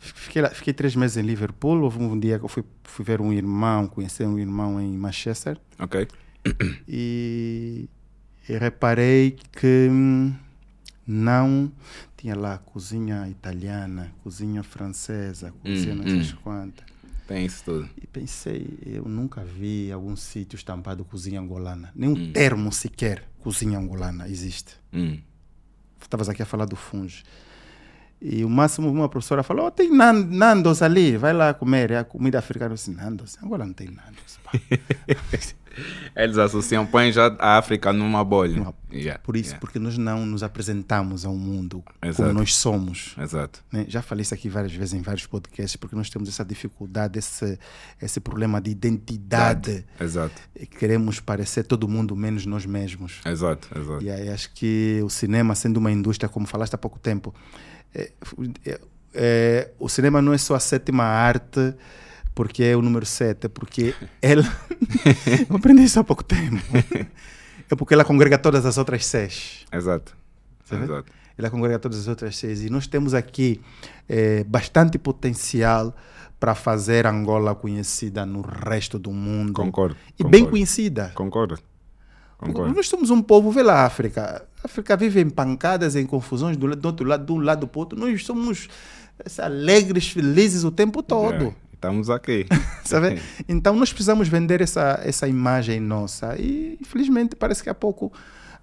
[0.00, 1.80] fiquei, lá- fiquei três meses em Liverpool.
[1.82, 5.58] Houve um dia que eu fui, fui ver um irmão, conhecer um irmão em Manchester.
[5.78, 6.08] Ok?
[6.88, 7.88] E,
[8.48, 10.34] e reparei que hum,
[11.06, 11.70] não
[12.16, 16.38] tinha lá cozinha italiana, cozinha francesa, cozinha Hum, não sei hum.
[16.42, 16.84] quantas.
[17.26, 17.88] Tem isso tudo.
[18.02, 21.92] E pensei, eu nunca vi algum sítio estampado cozinha angolana.
[21.94, 22.32] Nenhum Hum.
[22.32, 24.74] termo sequer cozinha angolana existe.
[24.92, 25.18] Hum.
[26.00, 27.22] Estavas aqui a falar do funge.
[28.22, 31.90] E o máximo uma professora falou, oh, tem nan- Nandos ali, vai lá comer.
[31.90, 32.72] É a comida africana.
[32.72, 33.38] Eu disse, Nandos?
[33.42, 34.38] Angola não tem Nandos.
[34.44, 34.52] pá."
[36.16, 38.74] Eles associam, põem já a África numa bolha.
[38.92, 39.60] Yeah, Por isso, yeah.
[39.60, 42.32] porque nós não nos apresentamos ao mundo como Exato.
[42.34, 43.14] nós somos.
[43.16, 43.62] Exato.
[43.72, 43.84] né?
[43.88, 47.56] Já falei isso aqui várias vezes em vários podcasts, porque nós temos essa dificuldade, esse,
[48.02, 49.86] esse problema de identidade.
[49.98, 50.42] Exato.
[50.58, 53.20] E Queremos parecer todo mundo menos nós mesmos.
[53.24, 53.68] Exato.
[53.78, 54.02] Exato.
[54.02, 57.32] E aí acho que o cinema, sendo uma indústria, como falaste há pouco tempo,
[57.94, 58.12] é,
[58.64, 58.80] é,
[59.14, 61.74] é, o cinema não é só a sétima arte
[62.34, 64.44] porque é o número 7, é porque ela.
[65.48, 66.62] Eu aprendi isso há pouco tempo.
[67.70, 69.64] É porque ela congrega todas as outras seis.
[69.72, 70.16] Exato.
[70.64, 70.84] Sabe?
[70.84, 71.12] Exato.
[71.38, 72.62] Ela congrega todas as outras seis.
[72.62, 73.60] E nós temos aqui
[74.08, 75.94] eh, bastante potencial
[76.38, 79.52] para fazer Angola conhecida no resto do mundo.
[79.52, 79.96] Concordo.
[80.08, 80.30] E concordo.
[80.30, 81.12] bem conhecida.
[81.14, 81.58] Concordo.
[82.40, 82.74] Concordo.
[82.74, 84.44] Nós somos um povo, vê lá a África.
[84.62, 87.78] A África vive em pancadas, em confusões do, do outro lado, de um lado para
[87.78, 87.98] o outro.
[87.98, 88.68] Nós somos
[89.38, 91.46] alegres, felizes o tempo todo.
[91.46, 92.46] É, Estamos aqui.
[92.84, 93.20] Sabe?
[93.48, 96.36] Então nós precisamos vender essa, essa imagem nossa.
[96.38, 98.12] E infelizmente parece que há pouco.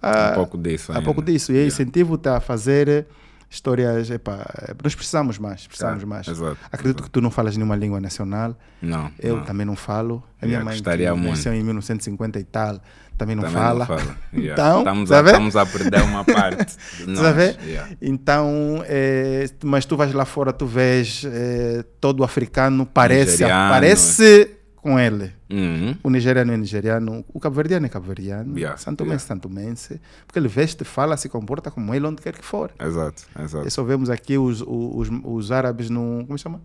[0.00, 0.92] Ah, pouco disso.
[0.92, 1.04] há ainda.
[1.04, 1.50] pouco disso.
[1.50, 1.66] E Yeah.
[1.74, 3.06] incentivo-te a fazer
[3.50, 4.08] histórias.
[4.10, 4.46] Epá,
[4.84, 6.28] nós precisamos mais, precisamos Tá, mais.
[6.28, 6.56] Exato.
[6.70, 8.56] Acredito que tu não falas nenhuma língua nacional.
[8.80, 9.10] Não.
[9.18, 9.44] Eu não.
[9.44, 10.22] também não falo.
[10.40, 11.30] A minha Yeah, mãe gostaria que muito.
[11.30, 12.80] nasceu em 1950 e tal,
[13.18, 13.78] também não Também fala.
[13.80, 14.16] Não fala.
[14.32, 14.52] Yeah.
[14.52, 16.76] Então, estamos, a, estamos a perder uma parte.
[17.06, 17.36] Nós.
[17.66, 17.88] Yeah.
[18.00, 23.72] Então, eh, mas tu vais lá fora, tu vês eh, todo africano parece, Nigeriano.
[23.72, 25.32] parece com ele.
[25.50, 25.96] Uhum.
[26.04, 29.24] O nigeriano é nigeriano, o cabo-verdiano é cabo-verdiano, Yeah, santomense yeah.
[29.24, 32.70] é santomense, porque ele veste, fala, se comporta como ele onde quer que for.
[32.78, 33.24] Exato.
[33.42, 33.66] Exato.
[33.66, 36.24] E só vemos aqui os, os, os árabes no.
[36.26, 36.60] Como se chama?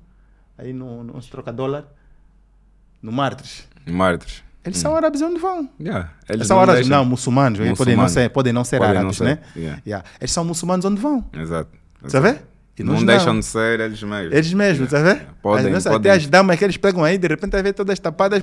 [0.58, 1.86] Aí no, no onde se troca dólar.
[3.02, 3.68] No Martres.
[3.86, 4.42] Mártires.
[4.65, 5.69] Eles são árabes onde vão.
[5.80, 6.12] Yeah.
[6.30, 7.60] Eles são não árabes, deixam- não, muçulmanos.
[7.78, 9.39] Podem, não ser, podem não ser Podem não árabes, ser, né?
[9.56, 9.82] yeah.
[9.86, 10.08] Yeah.
[10.21, 11.26] Eles são muçulmanos onde vão.
[11.34, 11.69] Exato.
[12.13, 12.41] A ver?
[12.78, 14.34] E Não nós deixam de ser eles mesmos.
[14.34, 15.28] Eles mesmos, está a ver?
[15.41, 16.12] Podem, As nossas- podem.
[16.12, 18.41] Até as damas que eles pegam aí, de repente ver todas tapadas.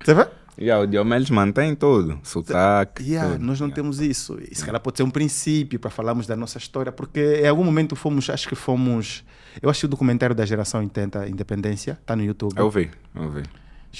[0.00, 0.28] Está a ver?
[0.58, 2.18] Yeah, o idioma eles mantêm tudo.
[2.22, 3.02] Sotaque.
[3.02, 3.44] Yeah, tudo.
[3.44, 3.74] nós não Yeah.
[3.74, 4.38] temos isso.
[4.50, 7.94] Isso calhar pode ser um princípio para falarmos da nossa história, porque em algum momento
[7.96, 9.22] fomos, acho que fomos.
[9.60, 12.54] Eu acho que o documentário da geração 80, Independência, está no YouTube.
[12.56, 13.42] Eu vi, eu vi.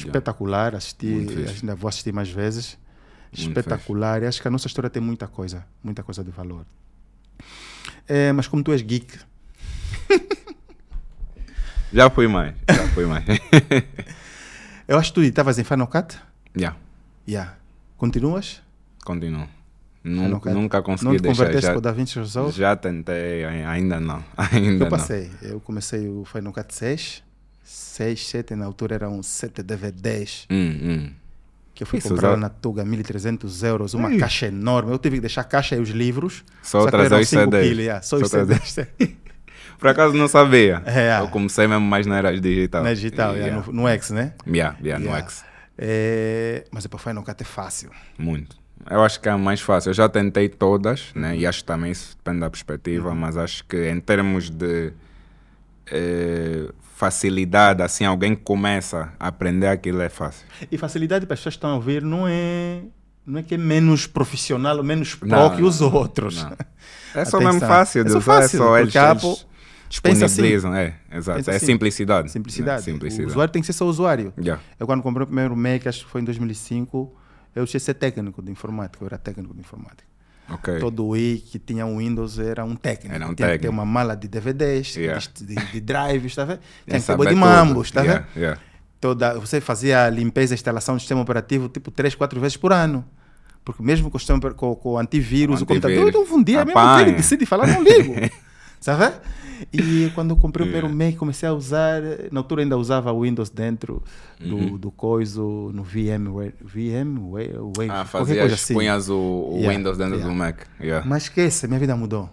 [0.05, 1.07] Espetacular, assisti,
[1.61, 2.79] ainda vou assistir mais vezes.
[3.37, 6.65] Muito Espetacular, acho que a nossa história tem muita coisa, muita coisa de valor.
[8.09, 9.19] É, mas como tu és geek,
[11.93, 12.55] Já fui mais.
[12.69, 13.25] Já fui mais.
[14.89, 16.19] eu acho que tu estavas em Final Cut?
[16.55, 16.77] Já.
[17.29, 17.55] Yeah.
[17.97, 18.63] Continuas?
[19.05, 19.49] Continuo.
[20.05, 21.37] Nunca, nunca Não consegui te deixar.
[21.37, 22.57] converteste Já, para o DaVinci Resolve?
[22.57, 24.23] já tentei, ai- ainda não.
[24.37, 24.89] Ainda Eu não.
[24.89, 27.25] passei, eu comecei o Final Cut 6,
[27.67, 30.47] 6, 7, na altura eram 7 DVDs.
[30.51, 31.11] Hum, hum.
[31.75, 34.19] que eu fui Isso, comprar usava- na Tuga 1.300 euros, uma Ih.
[34.19, 34.93] caixa enorme.
[34.93, 36.43] Eu tive que deixar a caixa e os livros.
[36.63, 37.63] Só que trazer os CDs.
[37.69, 39.15] quilos, yeah, só os Só trazer- CDs.
[39.79, 40.83] Por acaso não sabia.
[40.87, 41.21] É.
[41.21, 42.83] Eu comecei mesmo mais na era digital.
[42.83, 43.67] Na digital, yeah, Yeah.
[43.73, 44.33] no, no X, né?
[44.47, 45.27] Yeah, yeah, no Yeah.
[45.27, 45.45] X.
[45.77, 47.91] É, mas para Final Cut é fácil.
[48.17, 48.57] Muito.
[48.91, 49.91] Eu acho que é a mais fácil.
[49.91, 51.37] Eu já tentei todas, né?
[51.37, 54.93] E acho que também isso depende da perspectiva, mas acho que em termos de
[55.93, 60.47] eh, facilidade, assim, alguém começa a aprender aquilo é fácil.
[60.73, 62.81] E facilidade para as pessoas que estão a ouvir não é,
[63.27, 66.43] não é que é menos profissional ou menos pro Não, que os outros.
[66.43, 66.57] não.
[67.15, 67.41] É só Atenção.
[67.41, 69.47] mesmo fácil de É só usar, fácil, é só eles, eles
[69.89, 70.75] disponibilizam.
[70.75, 71.39] É, exato.
[71.39, 71.67] Pensa é assim.
[71.67, 72.31] simplicidade.
[72.31, 72.81] Simplicidade.
[72.81, 73.27] É, simplicidade.
[73.27, 74.35] O usuário tem que ser só usuário.
[74.39, 74.63] Yeah.
[74.79, 77.15] Eu quando comprei o primeiro Mac, acho que foi em 2005,
[77.55, 80.05] eu tinha que ser técnico de informática, eu era técnico de informática.
[80.49, 80.79] Ok.
[80.79, 83.15] Todo Wii que tinha um Windows era um técnico.
[83.15, 83.73] Era um tinha que ter técnico.
[83.73, 85.21] uma mala de DVDs, Yeah.
[85.41, 86.61] de, de, drives, tá vendo?
[86.87, 88.37] Tinha que Saber de mambos, tá Yeah, vendo?
[88.43, 88.61] yeah.
[89.01, 92.73] Toda, você fazia a limpeza e instalação do sistema operativo tipo 3, 4 vezes por
[92.73, 93.05] ano.
[93.65, 96.31] Porque mesmo com o, sistema, com, com o antivírus, O o computador, antivírus.
[96.31, 98.15] eu um dia mesmo que ele decide falar, não ligo.
[98.81, 99.15] Sabe?
[99.73, 102.01] E quando eu comprei o primeiro Mac, comecei a usar.
[102.31, 104.03] Na altura ainda usava Windows dentro
[104.39, 104.77] do, Uhum.
[104.77, 106.55] do coiso, no VMware.
[106.63, 107.55] VMware?
[107.77, 108.75] Wave, Ah, fazias, coisa assim.
[108.75, 110.33] punhas o, o Yeah, Windows dentro yeah.
[110.33, 110.61] do Mac.
[110.81, 111.07] Yeah.
[111.09, 112.29] Mas esquece, minha vida mudou.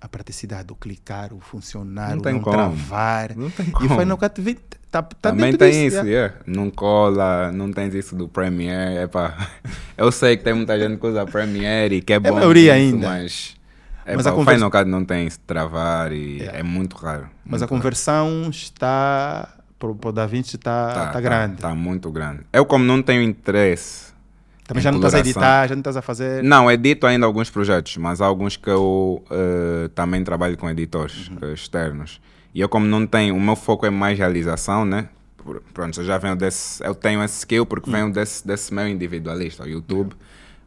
[0.00, 2.56] A praticidade, o clicar, o funcionar, Não o tem não como.
[2.56, 3.36] travar.
[3.36, 3.98] Não tem E como.
[3.98, 4.60] Final Cut 20
[4.92, 6.34] tá, tá Também tem disso, isso, yeah.
[6.46, 9.02] não cola, não tens isso do Premiere.
[9.04, 9.48] Epá.
[9.96, 12.32] Eu sei que tem muita gente que usa Premiere e que é bom.
[12.32, 13.08] maioria nisso, ainda.
[13.08, 13.56] Mas,
[14.16, 16.58] Mas epá, a o conversa- Final Cut não tem travar e Yeah.
[16.58, 17.28] é muito raro.
[17.44, 19.54] Mas a conversão está.
[19.78, 21.12] Para o Da Vinci está raro.
[21.12, 21.54] tá, grande.
[21.54, 22.40] Está muito grande.
[22.52, 24.08] Eu, como não tenho interesse.
[24.66, 26.42] Também já não estás a editar, já não estás a fazer.
[26.42, 31.28] Não, edito ainda alguns projetos, mas há alguns que eu eh, também trabalho com editores
[31.28, 31.38] Uhum.
[31.42, 32.20] eh, externos.
[32.52, 35.08] E eu, como não tenho, o meu foco é mais realização, né?
[35.72, 36.84] Pronto, eu já venho desse.
[36.84, 37.96] Eu tenho esse skill porque Uhum.
[37.96, 40.14] venho desse, desse meu individualista, o YouTube.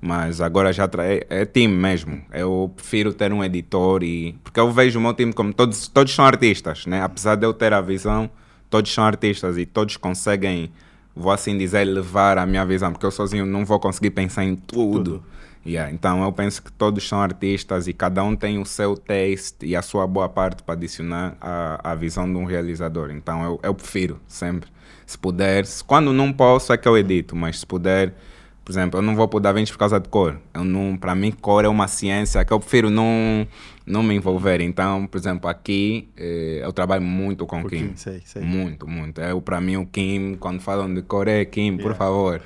[0.02, 2.22] Mas agora já é, é time mesmo.
[2.34, 4.34] Eu prefiro ter um editor e.
[4.44, 7.04] Porque eu vejo o meu time como todos, todos são artistas, né?
[7.04, 8.30] Apesar de eu ter a visão,
[8.70, 10.72] todos são artistas e todos conseguem,
[11.16, 12.92] vou assim dizer, levar a minha visão.
[12.92, 15.04] Porque eu sozinho não vou conseguir pensar em tudo.
[15.04, 15.24] Tudo.
[15.64, 19.64] Yeah, então eu penso que todos são artistas e cada um tem o seu taste
[19.64, 23.12] e a sua boa parte para adicionar à, à visão de um realizador.
[23.12, 24.68] Então eu, eu prefiro sempre.
[25.06, 28.16] Se puder, se- quando não posso é que eu edito, mas se puder,
[28.64, 30.40] por exemplo, eu não vou por Da Vinci por causa de cor.
[30.54, 33.48] Eu não, para mim cor é uma ciência que eu prefiro não,
[33.86, 34.62] não me envolver.
[34.62, 37.96] Então, por exemplo, aqui eh, eu trabalho muito com o Pouquinho, Kim.
[37.98, 38.42] sei, sei.
[38.42, 39.20] Muito, muito.
[39.22, 41.96] Eu, para mim, o Kim, quando falam de cor, é Kim, por Yeah.
[41.98, 42.42] favor.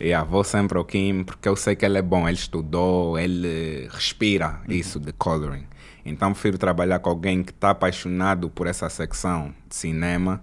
[0.00, 3.86] Yeah, vou sempre ao Kim, porque eu sei que ele é bom, ele estudou, ele
[3.92, 5.64] respira isso de coloring.
[6.06, 10.42] Então, prefiro trabalhar com alguém que está apaixonado por essa secção de cinema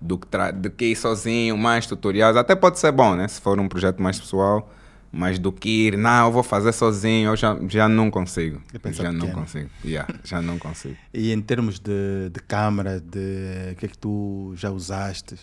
[0.00, 2.36] do que, do que ir sozinho, mais tutoriais.
[2.36, 3.26] Até pode ser bom, né?
[3.28, 4.70] Se for um projeto mais pessoal,
[5.10, 8.60] mas do que ir, não, eu vou fazer sozinho, eu já, já não consigo.
[8.92, 9.70] Já não consigo.
[9.84, 10.96] Yeah, já não consigo.
[11.14, 15.36] E em termos de, de câmara, de o que é que tu já usaste?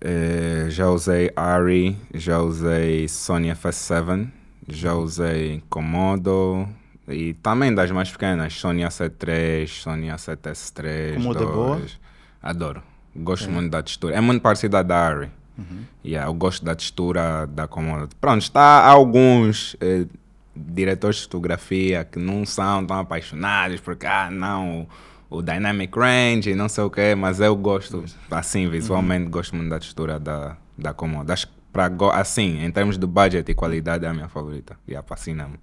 [0.00, 4.28] Eh, já usei Ari, já usei Sony FS7,
[4.68, 6.68] já usei Komodo
[7.08, 11.14] e também das mais pequenas, Sony A73, Sony A7S3.
[11.14, 11.76] Komodo é boa?
[11.78, 12.00] 2.
[12.42, 12.82] Adoro.
[13.18, 14.14] Gosto muito da textura.
[14.14, 15.30] É muito parecida da Ari.
[15.58, 15.84] Uhum.
[16.04, 18.14] Yeah, eu gosto da textura da Komodo.
[18.20, 20.06] Pronto, está alguns eh,
[20.54, 24.86] diretores de fotografia que não são tão apaixonados porque, ah, não,
[25.30, 29.56] o, o Dynamic Range e não sei o quê, mas eu gosto, assim, visualmente, gosto
[29.56, 31.32] muito da textura da, da Komodo.
[31.32, 34.78] Acho que, pra, assim, em termos de budget e qualidade, é a minha favorita.
[34.86, 35.58] E yeah, fascina-me.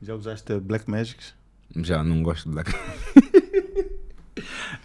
[0.00, 1.34] Já usaste Black Magics?
[1.76, 2.72] Já não gosto de Black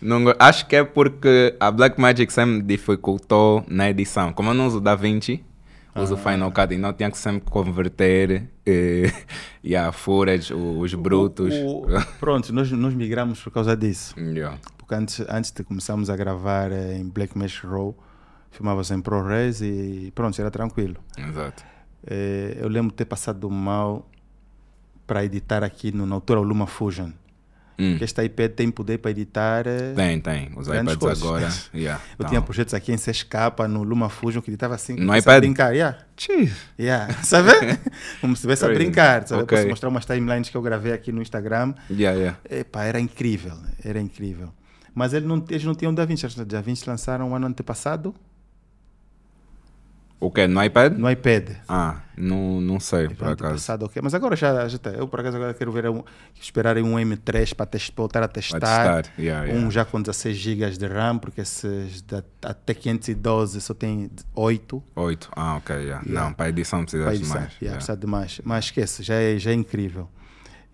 [0.01, 4.31] não, Acho que é porque a Blackmagic sempre me dificultou na edição.
[4.33, 5.43] Como eu não uso DaVinci,
[5.95, 9.11] uso Final Cut, então tinha que sempre converter eh,
[9.63, 11.53] e a footage, os brutos.
[11.53, 14.17] O- o- pronto, nós, nós migramos por causa disso.
[14.19, 14.57] Yeah.
[14.77, 17.93] Porque antes, antes de começarmos a gravar eh, em Black Mesh Raw,
[18.51, 20.95] filmava em ProRes e pronto, era tranquilo.
[21.17, 21.63] Exato.
[22.07, 24.07] Eh, eu lembro de ter passado mal
[25.05, 27.11] para editar aqui no, na altura o Luma Fusion.
[27.79, 29.65] Hum, Que esta iPad tem poder para editar.
[29.65, 30.51] eh, Tem, tem.
[30.55, 31.23] Os iPads coisas.
[31.23, 31.49] agora.
[31.73, 32.29] Yeah, Eu tá.
[32.29, 34.93] tinha projetos aqui em 6K no Luma Fusion que editava assim.
[34.93, 35.39] No comecei a iPad?
[35.43, 35.97] brincar, yeah.
[36.77, 37.13] Yeah.
[37.23, 37.49] Sabe?
[38.19, 39.27] Como se estivesse a brincar.
[39.27, 39.41] Sabe?
[39.41, 39.57] Eu Ok.
[39.57, 41.73] Posso mostrar umas timelines que eu gravei aqui no Instagram.
[41.89, 42.37] Yeah, yeah.
[42.49, 44.49] Epá, era incrível, era incrível.
[44.93, 48.13] Mas ele não, eles não tinham DaVinci, acho que DaVinci lançaram um ano antepassado.
[50.21, 50.45] O quê?
[50.47, 50.93] No iPad?
[50.97, 51.49] no iPad.
[51.67, 53.53] Ah, não, não sei, por pronto, acaso.
[53.55, 53.99] passado, ok.
[54.03, 54.91] Mas agora já, já está.
[54.91, 56.03] Eu, por acaso, agora quero ver um,
[56.39, 58.59] esperar um M3 para test- voltar a testar.
[58.59, 59.65] testar, yeah, yeah.
[59.65, 64.83] Um já com 16 GB de RAM, porque esses da, até 512 só tem 8.
[64.95, 65.29] 8.
[65.35, 66.03] Ah, ok, yeah.
[66.05, 66.25] Yeah.
[66.27, 67.31] Não, para edição precisa de mais.
[67.31, 67.75] Yeah, yeah.
[67.77, 68.41] precisa de mais.
[68.43, 70.07] Mas esquece, já é, já é incrível.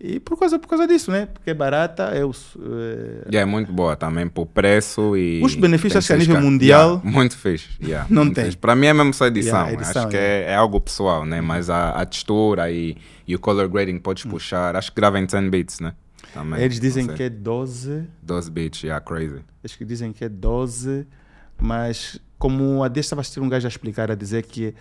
[0.00, 1.26] E por causa, por causa disso, né?
[1.26, 5.42] Porque é barata, eu, eh, Yeah, é muito boa também por preço e.
[5.42, 7.68] Os benefícios, que a nível mundial- Yeah, muito fixe.
[7.82, 8.52] Yeah, Não muito tem.
[8.52, 9.68] Para mim é mesmo só edição.
[9.68, 11.40] Edição, acho que é, é algo pessoal, né?
[11.40, 12.96] Mas a, a textura e,
[13.26, 14.76] e o color grading podes puxar.
[14.76, 15.92] Acho que grava em 10 bits, né?
[16.32, 16.60] Também.
[16.60, 16.62] Hum.
[16.62, 18.04] eles dizem que é 12.
[18.22, 19.40] 12 bits, yeah, crazy.
[19.64, 21.08] Acho que dizem que é 12,
[21.60, 24.74] mas como a desta estava a assistir um gajo a explicar, a dizer que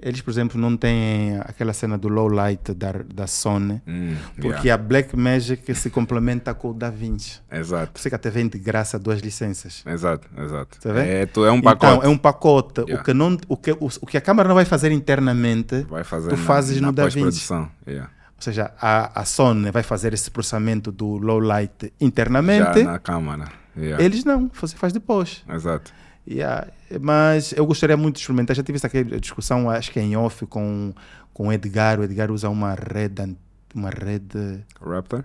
[0.00, 4.68] eles, por exemplo, não têm aquela cena do low light da, da Sony, Hum, porque
[4.68, 4.74] yeah.
[4.74, 7.40] a Black Magic se complementa com o Da Vinci.
[7.50, 7.92] Exato.
[7.92, 9.82] Por isso que até vem de graça duas licenças.
[9.86, 10.78] Exato, exato.
[10.80, 11.06] Tá vendo?
[11.08, 11.92] é, tu- é um pacote.
[11.96, 12.80] Então, é um pacote.
[12.82, 13.00] Yeah.
[13.00, 16.04] O, que não, o, que, o, o que a câmera não vai fazer internamente, Vai
[16.04, 17.14] fazer tu na- fazes na no DaVinci.
[17.20, 17.70] pós-produção.
[17.86, 18.10] Yeah.
[18.36, 22.98] ou seja, a, a Sony vai fazer esse processamento do low light Já internamente, na
[22.98, 23.48] câmara.
[23.76, 24.04] Yeah.
[24.04, 25.42] eles não, você faz depois.
[25.48, 25.92] Exato.
[26.26, 26.68] Yeah,
[27.00, 28.56] Mas eu gostaria muito de experimentar.
[28.56, 28.88] Já tive essa
[29.20, 30.94] discussão, acho que em off, com,
[31.32, 32.00] com o Edgar.
[32.00, 33.36] O Edgar usa uma rede,
[33.74, 35.24] uma rede, Raptor?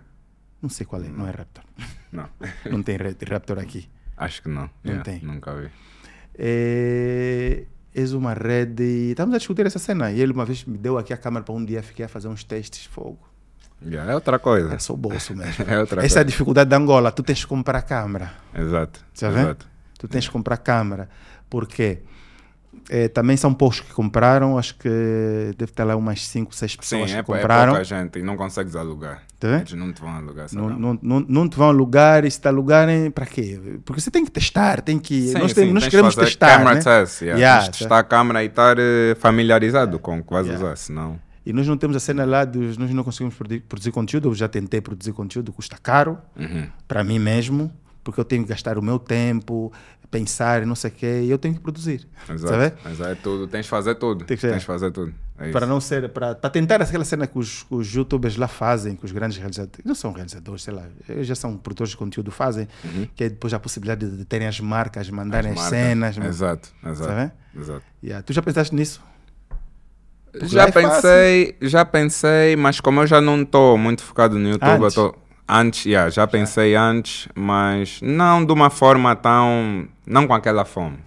[0.62, 1.64] não sei qual é, não é Raptor.
[2.12, 2.28] Não.
[2.72, 3.88] Não tem rede Raptor aqui.
[4.18, 4.64] Acho que não.
[4.84, 5.22] Não Yeah, tem.
[5.22, 5.70] Nunca vi.
[6.36, 9.12] É, és uma rede.
[9.12, 10.12] Estamos a discutir essa cena.
[10.12, 12.28] E ele uma vez me deu aqui a câmera para um dia, fiquei a fazer
[12.28, 13.20] uns testes de fogo.
[13.86, 14.74] Yeah, é outra coisa.
[14.74, 15.64] É só o bolso mesmo.
[15.70, 16.26] É outra Essa é a coisa.
[16.26, 17.12] dificuldade da Angola.
[17.12, 18.34] Tu tens que comprar câmera.
[18.54, 19.06] Exato.
[19.14, 19.30] Já?
[19.30, 19.68] Exato.
[20.00, 21.08] Tu tens que comprar câmera.
[21.50, 22.00] Porque
[22.90, 24.58] eh, também são poucos que compraram.
[24.58, 24.90] Acho que
[25.58, 27.74] deve ter lá umas 5, 6 Sim, pessoas é, que pou- é compraram.
[27.74, 29.24] pouca gente e não consegues alugar.
[29.40, 29.58] Tá?
[29.60, 32.48] Eles não te vão alugar não, não, não, não te vão alugar e se te
[32.48, 33.80] alugarem, para quê?
[33.86, 35.30] Porque você tem que testar, tem que.
[35.30, 36.58] Sim, nós sim, temos, nós queremos fazer testar.
[36.58, 36.82] Camera né?
[36.82, 37.40] test, yeah.
[37.40, 40.66] Yeah, de testar a câmera e estar eh, familiarizado com o que vais Yeah.
[40.66, 41.20] usar, senão...
[41.46, 42.78] E nós não temos a cena lá dos.
[42.78, 44.30] Nós não conseguimos produ- produzir conteúdo.
[44.30, 46.68] Eu já tentei produzir conteúdo, custa caro Uhum.
[46.88, 47.72] para mim mesmo,
[48.10, 49.72] porque eu tenho que gastar o meu tempo,
[50.12, 52.08] pensar, não sei o quê, e eu tenho que produzir.
[52.30, 52.54] Exato.
[52.54, 52.74] Sabe?
[52.92, 53.10] Exato.
[53.12, 53.48] É tudo.
[53.48, 54.26] Tens de fazer tudo.
[54.26, 54.52] Tem que ser.
[54.52, 55.14] Tens de fazer tudo.
[55.38, 55.52] É.
[55.52, 56.10] Para não ser.
[56.10, 59.86] Para, para tentar aquela cena que os, os youtubers lá fazem, que os grandes realizadores.
[59.86, 60.84] Não são realizadores, sei lá.
[61.08, 62.68] eles Já são produtores de conteúdo, fazem,
[63.16, 65.62] que é depois a possibilidade de, de terem as marcas, mandarem as, Uhum.
[65.64, 65.80] marcas.
[65.80, 66.18] cenas.
[66.18, 66.70] Exato.
[66.86, 67.04] Exato.
[67.14, 67.32] Sabe?
[67.58, 67.84] Exato.
[68.04, 68.24] Yeah.
[68.24, 69.02] Tu já pensaste nisso?
[70.32, 70.92] Porque Já é fácil.
[70.92, 74.96] pensei, já pensei, mas como eu já não estou muito focado no YouTube, eu Antes?
[75.50, 80.98] Antes, yeah, já pensei antes, mas não de uma forma tão, não com aquela fome.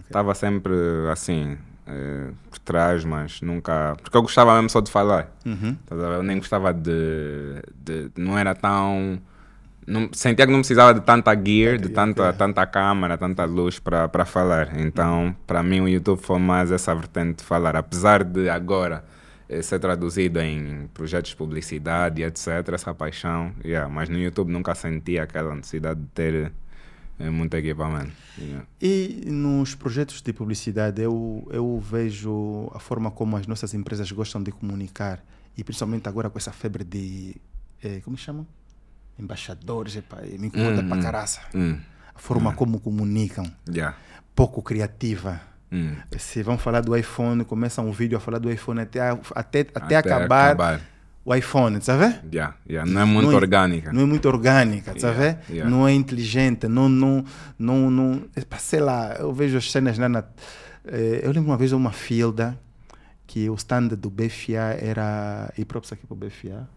[0.00, 0.74] Estava sempre
[1.10, 5.28] assim, eh, por trás, mas nunca, porque eu gostava mesmo só de falar.
[5.46, 5.76] Uhum.
[5.90, 9.18] Eu nem gostava de, de não era tão,
[9.86, 14.24] não, sentia que não precisava de tanta gear, de tanta, tanta câmera, tanta luz para
[14.24, 14.78] falar.
[14.78, 17.76] Então, para mim, o YouTube foi mais essa vertente de falar.
[17.76, 19.04] Apesar de agora
[19.60, 25.18] ser traduzido em projetos de publicidade, etc., essa paixão, yeah, mas no YouTube nunca senti
[25.18, 26.52] aquela necessidade de ter
[27.18, 28.12] eh, muito equipamento.
[28.38, 28.66] Yeah.
[28.80, 34.42] E nos projetos de publicidade, eu, eu vejo a forma como as nossas empresas gostam
[34.42, 35.22] de comunicar,
[35.56, 37.36] e principalmente agora com essa febre de.
[37.82, 38.46] eh, como chamam?
[39.18, 41.02] Embaixadores, epá, me incomoda Hum, pra hum.
[41.02, 41.40] caraça.
[41.54, 41.78] Hum,
[42.14, 43.96] A forma como comunicam, yeah.
[44.34, 45.40] pouco criativa.
[45.72, 45.94] Hum.
[46.18, 49.60] Se vão falar do iPhone, começam um vídeo a falar do iPhone até, a- até,
[49.74, 50.80] até, acabar,
[51.24, 52.14] o iPhone, sabe?
[52.32, 52.90] Yeah, yeah.
[52.90, 53.92] Não é muito Não é- orgânica.
[53.92, 55.18] Não é muito orgânica, sabe?
[55.20, 55.70] Yeah, yeah.
[55.70, 57.24] Não é inteligente, não, não,
[57.58, 58.22] não, não
[58.58, 60.24] sei lá, eu vejo as cenas lá na...
[60.84, 62.58] eh, eu lembro uma vez uma filda
[63.26, 65.50] que o stand do BFA era...
[65.56, 66.68] E próprio aqui para o BFA.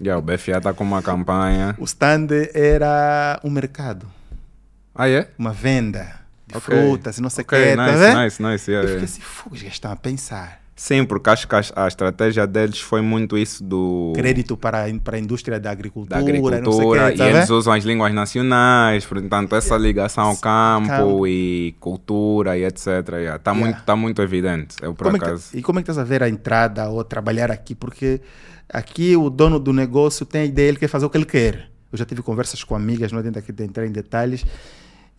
[0.00, 1.74] Yeah, o BFA está com uma campanha.
[1.78, 4.06] O stand era um mercado,
[4.94, 5.30] Ah, é?
[5.38, 6.19] uma venda
[6.50, 6.76] de Ok.
[6.76, 8.18] frutas e não sei o Ok, que, tá nice, vendo?
[8.18, 8.70] nice, nice.
[8.70, 9.04] Eu yeah, fiquei yeah.
[9.04, 10.60] assim, fogo, já estão a pensar.
[10.76, 15.20] Sim, porque acho que a, estratégia deles foi muito isso do Crédito para, para a
[15.20, 17.58] indústria da agricultura, da agricultura quê, e tá eles vendo?
[17.58, 21.26] usam as línguas nacionais, portanto essa ligação ao campo, Campo.
[21.26, 22.86] e cultura e etc.
[22.86, 23.54] Está Yeah.
[23.54, 24.76] muito, tá muito evidente.
[24.80, 25.48] Eu por Como é que- acaso.
[25.52, 27.74] e como é que estás a ver a entrada ou trabalhar aqui?
[27.74, 28.22] Porque
[28.66, 31.68] aqui o dono do negócio tem a ideia, ele quer fazer o que ele quer.
[31.92, 34.46] Eu já tive conversas com amigas, não adianta aqui entrar em detalhes,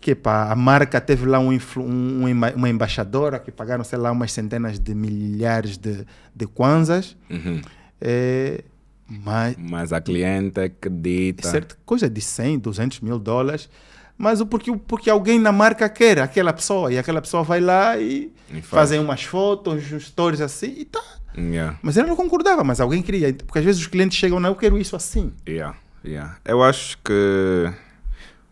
[0.01, 4.11] que pá, a marca teve lá um um- um uma embaixadora que pagaram, sei lá,
[4.11, 7.15] umas centenas de milhares de, de kwanzas.
[7.29, 7.61] Uhum.
[8.01, 8.63] É,
[9.07, 11.47] mas Mas a cliente acredita.
[11.47, 13.69] certo, coisa de 100, 200 mil dólares.
[14.17, 16.91] Mas o porque, porque alguém na marca quer aquela pessoa.
[16.93, 18.65] E aquela pessoa vai lá e, E faz.
[18.67, 21.01] fazem umas fotos, stories assim e tá.
[21.37, 21.77] Yeah.
[21.81, 23.33] Mas ele não concordava, mas alguém queria.
[23.33, 25.31] Porque às vezes os clientes chegam, não, eu quero isso assim.
[25.47, 25.75] Yeah,
[26.05, 26.37] yeah.
[26.45, 27.71] Eu acho que.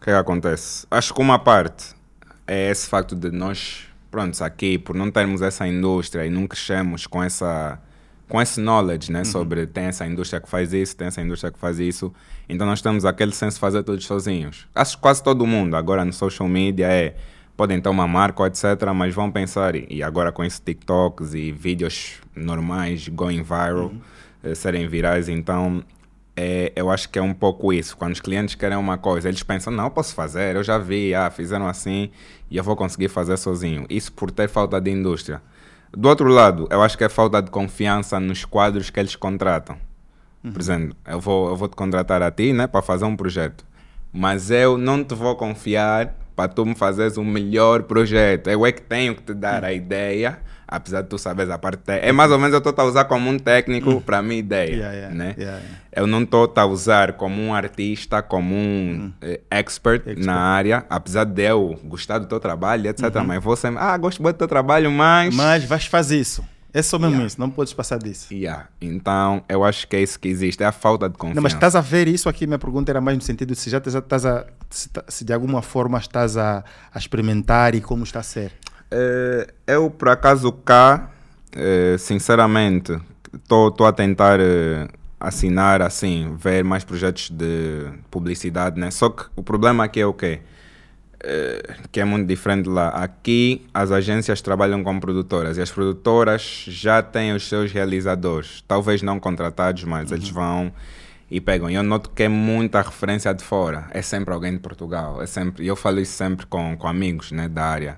[0.10, 0.88] Que é que acontece?
[0.90, 1.96] Acho que uma parte
[2.48, 7.06] é esse facto de nós pronto, aqui, por não termos essa indústria e não crescemos
[7.06, 7.80] com essa
[8.28, 11.60] com esse knowledge, né, sobre tem essa indústria que faz isso, tem essa indústria que
[11.60, 12.12] faz isso,
[12.48, 14.68] então nós temos aquele senso de fazer tudo sozinhos.
[14.74, 17.16] Acho que quase todo mundo agora no social media é
[17.58, 18.64] podem ter uma marca, etc.,
[18.96, 24.02] mas vão pensar, e agora com esses TikToks e vídeos normais going viral, uhum.
[24.44, 25.84] eh, serem virais, então
[26.42, 27.98] é, eu acho que é um pouco isso.
[27.98, 31.30] Quando os clientes querem uma coisa, eles pensam, não, posso fazer, eu já vi, ah,
[31.30, 32.10] fizeram assim
[32.50, 33.86] e eu vou conseguir fazer sozinho.
[33.90, 35.42] Isso por ter falta de indústria.
[35.92, 39.76] Do outro lado, eu acho que é falta de confiança nos quadros que eles contratam.
[40.42, 40.54] Uhum.
[40.54, 43.66] Por exemplo, eu vou, eu vou te contratar a ti né, para fazer um projeto,
[44.14, 48.50] mas eu não te vou confiar para tu me fazeres um melhor projeto.
[48.50, 50.40] Eu é que tenho que te dar a ideia
[50.70, 53.30] apesar de tu saberes a parte É mais ou menos eu estou a usar como
[53.30, 54.02] um técnico hum.
[54.02, 54.70] para a minha ideia.
[54.70, 55.36] Yeah, yeah, né?
[55.38, 55.62] Yeah,
[55.92, 59.14] eu não estou a usar como um artista, como um hum.
[59.24, 63.04] uh, expert, expert, na área, apesar de eu gostar do teu trabalho, etc.
[63.16, 63.24] Uhum.
[63.24, 65.36] Mas você, ah, gosto muito do teu trabalho, mas.
[65.36, 66.44] Mas vais fazer isso.
[66.72, 68.32] É só mesmo isso, não podes passar disso.
[68.32, 68.68] Yeah.
[68.80, 71.36] Então, eu acho que é isso que existe, é a falta de confiança.
[71.36, 73.72] Não, mas estás a ver isso aqui, minha pergunta era mais no sentido de se
[73.72, 76.64] já estás a, se, se de alguma forma estás a,
[76.94, 78.54] a experimentar e como está a ser.
[78.92, 81.12] Uh, eu, por acaso, cá,
[81.56, 82.98] uh, sinceramente,
[83.34, 88.90] estou a tentar uh, assinar, assim, ver mais projetos de publicidade, né?
[88.90, 90.40] Só que o problema aqui é o quê?
[91.92, 92.88] que é muito diferente lá.
[92.92, 99.02] Aqui, as agências trabalham com produtoras e as produtoras já têm os seus realizadores, talvez
[99.02, 100.16] não contratados, mas uhum.
[100.16, 100.72] eles vão
[101.30, 101.70] e pegam.
[101.70, 103.88] E eu noto que é muita referência de fora.
[103.92, 105.22] É sempre alguém de Portugal.
[105.22, 107.98] É sempre, eu falo isso sempre com, com amigos né, da área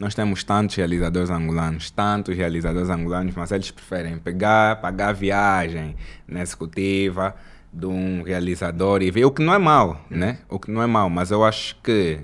[0.00, 5.94] nós temos tantos realizadores angolanos, tantos realizadores angolanos, mas eles preferem pegar, pagar viagem
[6.26, 7.36] na executiva
[7.70, 10.38] de um realizador e ver, o que não é mau, né?
[10.48, 12.18] O que não é mau, mas eu acho que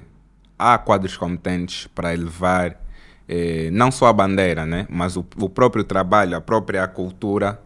[0.58, 2.80] há quadros competentes para elevar
[3.28, 4.86] eh, não só a bandeira, né?
[4.88, 7.60] Mas o, o próprio trabalho, a própria cultura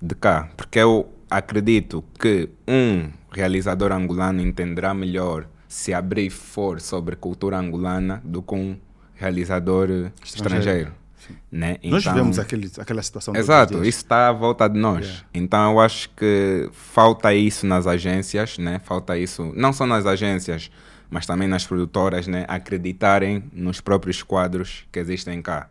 [0.00, 0.48] de cá.
[0.56, 8.22] Porque eu acredito que um realizador angolano entenderá melhor se abrir for sobre cultura angolana
[8.24, 8.76] do que um
[9.16, 10.12] realizador estrangeiro.
[10.22, 11.06] estrangeiro
[11.50, 11.76] né?
[11.78, 13.34] Então, nós vivemos aquele, aquela situação.
[13.34, 15.06] Exato, isso está à volta de nós.
[15.06, 15.26] Yeah.
[15.34, 18.78] Então eu acho que falta isso nas agências, né?
[18.78, 20.70] falta isso não só nas agências,
[21.10, 22.44] mas também nas produtoras, né?
[22.48, 25.68] acreditarem nos próprios quadros que existem cá.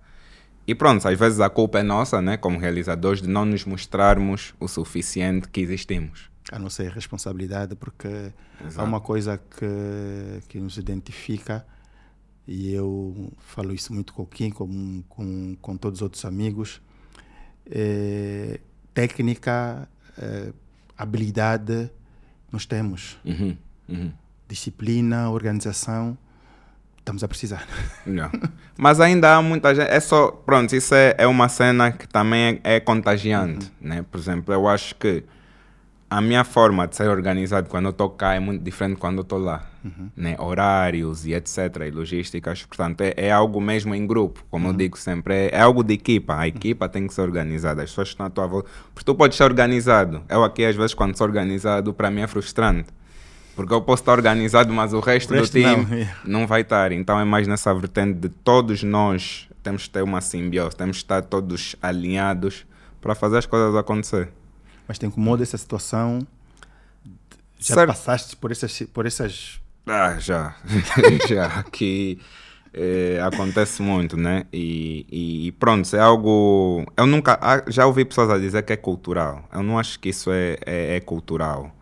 [0.67, 4.55] E pronto, às vezes a culpa é nossa, né, como realizadores, de não nos mostrarmos
[4.59, 6.31] o suficiente que existimos.
[6.51, 8.07] A não ser responsabilidade, porque
[8.65, 8.81] Exato.
[8.81, 11.63] há uma coisa que, que nos identifica
[12.47, 16.81] e eu falo isso muito com o Kim, com, com, com todos os outros amigos.
[17.69, 18.59] É,
[18.93, 19.87] técnica,
[20.17, 20.53] é,
[20.97, 21.89] habilidade,
[22.51, 23.17] nós temos.
[23.25, 23.57] Uhum,
[23.89, 24.11] uhum.
[24.47, 26.15] Disciplina, organização,
[26.99, 27.67] estamos a precisar.
[28.77, 29.89] Mas ainda há muita gente.
[29.89, 30.27] É só.
[30.31, 33.71] Pronto, isso é, é uma cena que também é, é contagiante.
[33.81, 33.89] Uhum.
[33.89, 34.05] Né?
[34.09, 35.23] Por exemplo, eu acho que
[36.09, 39.21] a minha forma de ser organizado quando eu estou cá é muito diferente quando eu
[39.23, 39.63] estou lá.
[39.83, 40.09] Uhum.
[40.15, 40.35] Né?
[40.39, 41.57] Horários e etc.
[41.87, 42.63] E logísticas.
[42.63, 44.71] Portanto, é, é algo mesmo em grupo, como uhum.
[44.71, 45.33] eu digo sempre.
[45.33, 46.37] É, é, algo de equipa.
[46.37, 47.83] A equipa tem que ser organizada.
[47.83, 48.69] As pessoas estão à tua volta.
[48.93, 50.23] Porque tu podes ser organizado.
[50.29, 52.87] Eu aqui, às vezes, quando sou organizado, para mim é frustrante.
[53.55, 56.39] Porque eu posso estar organizado, mas o resto, o resto do time não.
[56.41, 56.91] não vai estar.
[56.91, 61.03] Então é mais nessa vertente de todos nós temos que ter uma simbiose, temos que
[61.03, 62.65] estar todos alinhados
[63.01, 64.29] para fazer as coisas acontecer.
[64.87, 66.25] Mas te incomoda essa situação?
[67.59, 67.87] Já certo.
[67.87, 69.59] passaste por essas, por essas.
[69.85, 70.55] Ah, já.
[71.27, 71.63] já.
[71.63, 72.19] Que
[72.73, 74.45] é, acontece muito, né?
[74.51, 76.85] E, e, pronto, é algo.
[76.97, 77.39] Eu nunca.
[77.41, 79.47] Ah, já ouvi pessoas a dizer que é cultural.
[79.53, 81.73] Eu não acho que isso é, é, é cultural.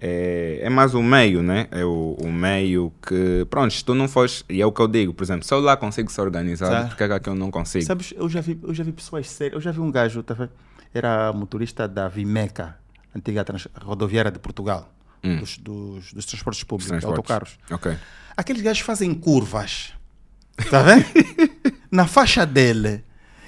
[0.00, 1.66] É, é, mais o meio, né?
[1.72, 4.86] É o, o, meio que, pronto, se tu não fores, e é o que eu
[4.86, 6.88] digo, por exemplo, se eu lá consigo ser organizado, Sabe?
[6.90, 7.84] porque é que eu não consigo?
[7.84, 10.48] Sabes, eu já vi, eu já vi pessoas sérias, eu já vi um gajo, tá,
[10.92, 12.76] era motorista da Vimeca,
[13.14, 15.38] antiga trans, rodoviária de Portugal, hum.
[15.38, 17.18] dos, dos, dos, transportes públicos, transportes.
[17.18, 17.58] autocarros.
[17.70, 17.96] Okay.
[18.36, 19.92] Aqueles gajos fazem curvas,
[20.70, 21.04] tá vendo?
[21.90, 23.04] Na faixa dele.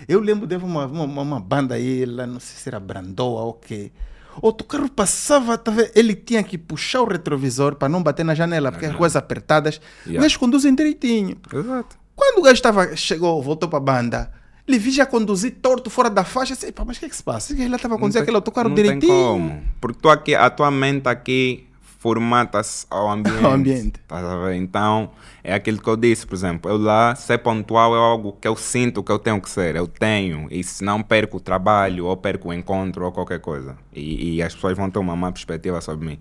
[0.08, 3.52] Eu lembro de uma, uma, uma, banda aí, lá, não sei se era Brandoa ou
[3.54, 3.92] quê.
[4.40, 5.90] Outro carro passava, tá vendo?
[5.94, 9.80] ele tinha que puxar o retrovisor para não bater na janela, porque as ruas apertadas,
[10.06, 10.20] yeah.
[10.20, 11.36] mas conduzem direitinho.
[11.52, 11.98] Exato.
[12.14, 14.32] Quando o gajo estava, chegou, voltou para a banda,
[14.70, 16.54] ele vi já conduzir torto fora da faixa.
[16.54, 17.52] Disse, mas o que é que se passa?
[17.52, 19.00] Ele estava a conduzir aquele autocarro direitinho.
[19.00, 19.62] Tem como.
[19.80, 21.66] Porque tu aqui, a tua mente aqui
[21.98, 23.44] formata-se ao ambiente.
[23.44, 24.00] ao ambiente.
[24.06, 24.20] Tá
[24.54, 25.10] então,
[25.42, 26.70] é aquilo que eu disse, por exemplo.
[26.70, 29.74] Eu lá, ser pontual é algo que eu sinto que eu tenho que ser.
[29.74, 30.46] Eu tenho.
[30.50, 33.76] E se não perco o trabalho, ou perco o encontro, ou qualquer coisa.
[33.92, 36.18] E, e as pessoas vão ter uma má perspectiva sobre mim.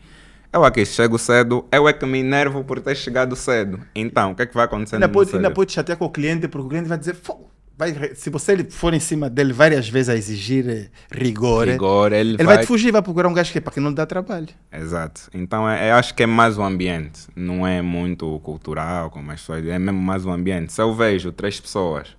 [0.52, 3.80] Eu aqui chego cedo, eu é que me enervo por ter chegado cedo.
[3.93, 6.47] Então, o que é que vai acontecer Ainda pode, ainda pode chatear com o cliente,
[6.47, 7.16] porque o cliente vai dizer.
[7.80, 12.11] Vai, se você for em cima dele várias vezes a exigir eh, rigor, eh, Rigor,
[12.11, 12.57] ele, ele vai...
[12.57, 14.49] te fugir, vai procurar um gajo que é para que não dá trabalho.
[14.69, 15.21] Exato.
[15.34, 17.21] Então, é, eu acho que é mais o ambiente.
[17.34, 19.75] Não é muito cultural, como as pessoas dizem.
[19.75, 20.73] É mesmo mais o ambiente.
[20.73, 22.09] Se eu vejo três pessoas...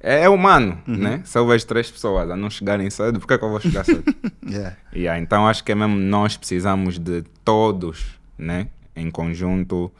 [0.00, 0.96] É, é humano, Uhum.
[0.96, 1.20] né?
[1.24, 3.60] Se eu vejo três pessoas a não chegarem cedo, por que, é que eu vou
[3.60, 4.02] chegar cedo?
[4.46, 4.76] Yeah.
[4.94, 8.04] Yeah, então acho que é mesmo nós precisamos de todos,
[8.36, 9.90] né, em conjunto,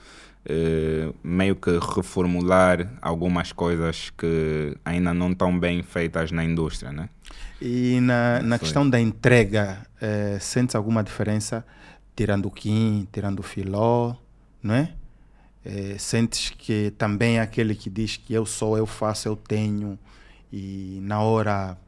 [0.47, 7.09] eh, meio que reformular algumas coisas que ainda não estão bem feitas na indústria, né?
[7.61, 11.64] E na, na questão da entrega, eh, sentes alguma diferença,
[12.14, 14.14] tirando o Kim, tirando o Filó,
[14.62, 14.92] não é?
[15.64, 19.99] Eh, sentes que também é aquele que diz que eu sou, eu faço, eu tenho,
[20.53, 21.78] e na hora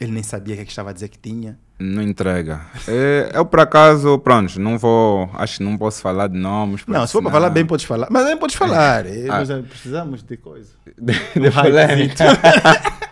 [0.00, 1.58] ele nem sabia o que, é que estava a dizer que tinha.
[1.78, 2.62] Não entrega.
[2.88, 6.82] Eh, eu, por acaso, pronto, não vou, acho que não posso falar de nomes.
[6.86, 8.08] Não, se for para falar bem, podes falar.
[8.10, 9.04] Mas nem podes falar.
[9.06, 9.38] eh, Ah.
[9.40, 10.70] Nós eh, precisamos de coisa.
[10.98, 12.24] de, de polêmica.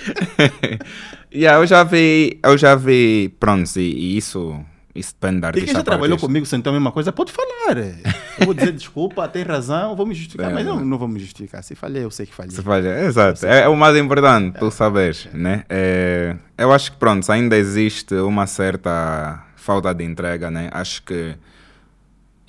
[1.34, 4.64] yeah, eu já vi, eu já vi, pronto, e, e isso,
[4.94, 6.26] isso depende da E quem já trabalhou artista.
[6.26, 7.76] comigo sentou a mesma coisa, pode falar.
[7.78, 7.94] eh.
[8.40, 10.84] Eu vou dizer desculpa, tem razão, vou me justificar, É, mas não, é.
[10.84, 11.62] não vou me justificar.
[11.62, 12.50] Se falhei, eu sei que falhei.
[12.52, 15.64] Se faz, exato, é, é o mais importante, tu saberes, né?
[15.68, 20.68] É, eu acho que, pronto, ainda existe uma certa falta de entrega, né?
[20.72, 21.34] Acho que,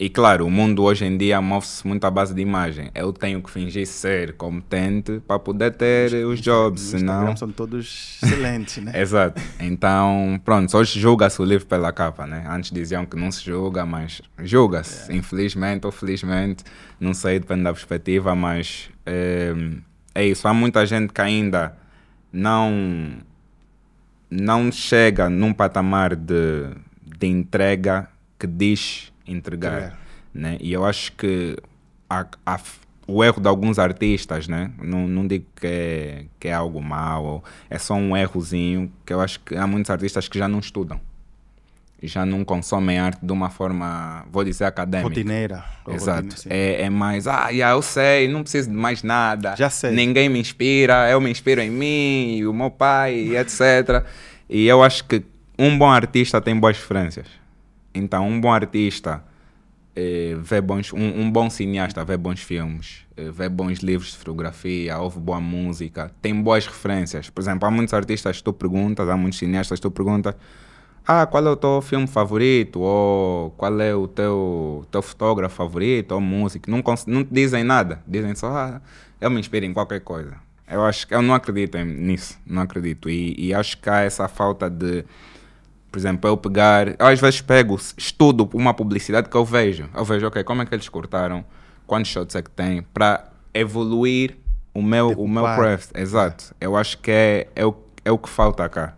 [0.01, 2.89] e claro, o mundo hoje em dia move-se muito à base de imagem.
[2.95, 7.37] Eu tenho que fingir ser competente para poder ter os jobs, No senão...
[7.37, 8.93] São todos excelentes, né?
[8.99, 9.39] Exato.
[9.59, 12.43] Então, pronto, hoje julga-se o livro pela capa, né?
[12.49, 15.15] Antes diziam que não se julga, mas julga-se.
[15.15, 16.63] Infelizmente ou felizmente,
[16.99, 19.53] não sei, depende da perspectiva, mas é,
[20.15, 20.47] é isso.
[20.47, 21.77] Há muita gente que ainda
[22.33, 23.19] não,
[24.31, 26.71] não chega num patamar de,
[27.19, 29.99] de entrega que diz entregar.
[30.33, 30.57] Né?
[30.59, 31.57] E eu acho que
[33.07, 34.71] o erro de alguns artistas, né?
[34.81, 39.19] não, não digo que é, que é algo mau, é só um errozinho, que eu
[39.19, 40.99] acho que há muitos artistas que já não estudam.
[42.01, 45.07] E já não consomem arte de uma forma, vou dizer, acadêmica.
[45.07, 45.63] Rotineira.
[45.87, 46.29] Exato.
[46.29, 49.55] rotina, é, é mais, ah, yeah, eu sei, não preciso de mais nada.
[49.55, 49.91] Já sei.
[49.91, 54.03] Ninguém me inspira, eu me inspiro em mim, e o meu pai, e etc.
[54.49, 55.23] E eu acho que
[55.59, 57.27] um bom artista tem boas referências.
[57.93, 59.23] Então, um bom artista
[59.95, 64.17] eh, vê bons, um, um bom cineasta vê bons filmes, eh, vê bons livros de
[64.17, 67.29] fotografia, ouve boa música, tem boas referências.
[67.29, 70.35] Por exemplo, há muitos artistas que tu perguntas, há muitos cineastas que tu perguntas,
[71.05, 72.79] ah, qual é o teu filme favorito?
[72.79, 76.11] Ou qual é o teu, teu fotógrafo favorito?
[76.13, 76.69] Ou música?
[76.69, 78.01] Não, não dizem nada.
[78.07, 78.81] Dizem só, ah,
[79.19, 80.35] eu me inspiro em qualquer coisa.
[80.69, 82.39] Eu acho que eu não acredito nisso.
[82.45, 83.09] Não acredito.
[83.09, 85.03] E, e acho que há essa falta de.
[85.91, 86.95] Por exemplo, eu pegar.
[86.97, 89.89] Às vezes pego, estudo uma publicidade que eu vejo.
[89.93, 91.43] Eu vejo, ok, como é que eles cortaram?
[91.85, 92.81] Quantos shots é que tem?
[92.93, 94.37] Para evoluir
[94.73, 95.89] o meu, o meu craft.
[95.95, 96.55] Exato.
[96.61, 97.75] Eu acho que é, é, o,
[98.05, 98.95] é o que falta cá.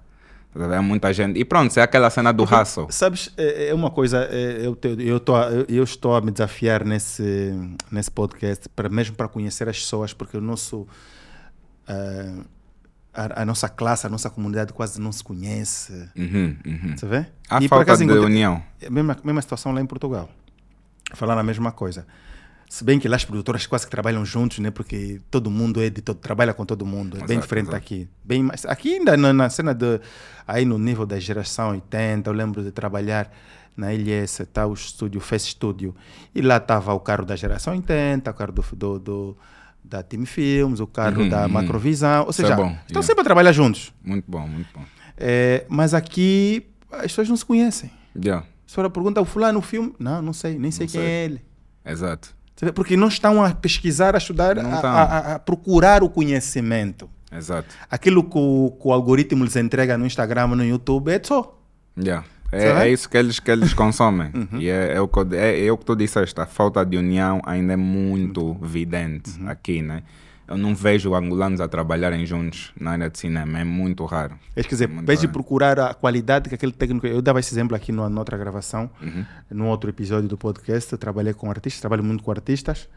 [0.56, 1.40] Há muita gente.
[1.40, 2.86] E pronto, é aquela cena do hustle.
[2.92, 5.36] Sabes, é é uma coisa, é, eu, te- eu, tô,
[5.68, 7.52] eu, estou a me desafiar nesse,
[7.92, 10.88] nesse podcast, para, mesmo para conhecer as pessoas, porque o nosso,
[11.88, 12.44] ah,
[13.14, 15.92] a, a nossa classe, a nossa comunidade quase não se conhece.
[16.16, 16.98] Uhum, uhum.
[16.98, 17.26] Você vê?
[17.50, 18.62] Há E, falta acaso, de união.
[18.82, 20.30] É a mesma, mesma situação lá em Portugal.
[21.14, 22.06] Falando a mesma coisa.
[22.70, 24.72] Se bem que lá as produtoras quase que trabalham juntos, né?
[24.72, 27.18] Porque todo mundo é de todo, trabalha com todo mundo.
[27.18, 27.78] É bem Exato, diferente exato.
[27.78, 28.10] aqui.
[28.24, 30.02] Bem mais, aqui ainda na, na cena de
[30.48, 33.32] aí no nível da geração 80, eu lembro de trabalhar
[33.78, 35.96] na LS, tá o estúdio Fest Studio.
[36.34, 39.38] E lá estava o carro da geração 80, o carro do, do, do-
[39.84, 41.50] da Team Films, o carro Uhum, da uhum.
[41.50, 42.24] Macrovisão.
[42.24, 43.04] Ou Isso é seja, bom, estão yeah.
[43.04, 43.94] sempre a trabalhar juntos.
[44.04, 44.84] Muito bom, muito bom.
[45.18, 47.92] É, mas aqui as pessoas não se conhecem.
[48.16, 49.94] Yeah, Se for a pergunta, o fulano, o filme?
[50.00, 51.10] Não, não sei, nem sei Não quem sei.
[51.10, 51.42] é ele.
[51.86, 52.36] exato.
[52.76, 57.10] Porque não estão a pesquisar, a estudar, a- a- a procurar o conhecimento.
[57.32, 57.68] Exato.
[57.90, 61.60] Aquilo que o, que o algoritmo lhes entrega no Instagram, no YouTube, é só.
[61.98, 62.24] Yeah.
[62.60, 62.80] Sabe?
[62.82, 64.32] É, é isso que eles, que eles consomem.
[64.34, 64.60] Uhum.
[64.60, 67.42] E é, é, o que, é, é o que tu disseste, a falta de união
[67.46, 69.50] ainda é muito evidente Uhum.
[69.50, 70.04] aqui, né?
[70.46, 74.36] Eu não vejo angolanos a trabalharem juntos na área de cinema, é muito raro.
[74.56, 77.08] É, quer dizer, em vez de procurar a qualidade que aquele técnico.
[77.08, 79.26] Eu dava esse exemplo aqui numa, numa outra gravação, Uhum.
[79.50, 80.92] num outro episódio do podcast.
[80.92, 82.90] Eu trabalhei com artistas, trabalho muito com artistas.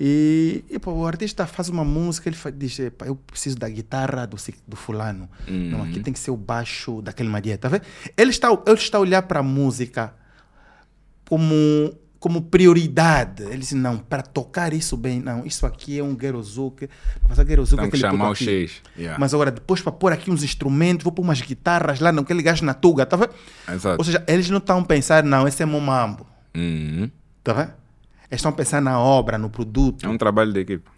[0.00, 3.68] E, e, pô, o artista faz uma música, ele fa- diz: "Epá, Eu preciso da
[3.68, 4.36] guitarra do,
[4.66, 5.28] do fulano.
[5.48, 7.58] Não, aqui tem que ser o baixo daquele Maria.
[7.58, 7.82] Tá vendo?
[8.16, 10.14] Ele está, ele está a olhar para a música
[11.28, 13.44] como como prioridade.
[13.44, 16.88] Ele disse, não, para tocar isso bem, não, isso aqui é um guerozuque.
[17.20, 18.34] Para fazer Tem que aquele chamar o.
[18.34, 18.82] X.
[18.96, 19.16] Yeah.
[19.20, 22.42] Mas agora, depois para pôr aqui uns instrumentos, vou pôr umas guitarras lá, não, aquele
[22.42, 23.30] gajo na tuga, tá vendo?
[23.98, 26.26] Ou seja, eles não estão a pensar, não, esse é meu mambo,
[26.56, 27.08] Uhum.
[27.44, 27.72] tá vendo?
[28.30, 30.04] Eles estão a pensar na obra, no produto.
[30.04, 30.90] É um trabalho de equipa.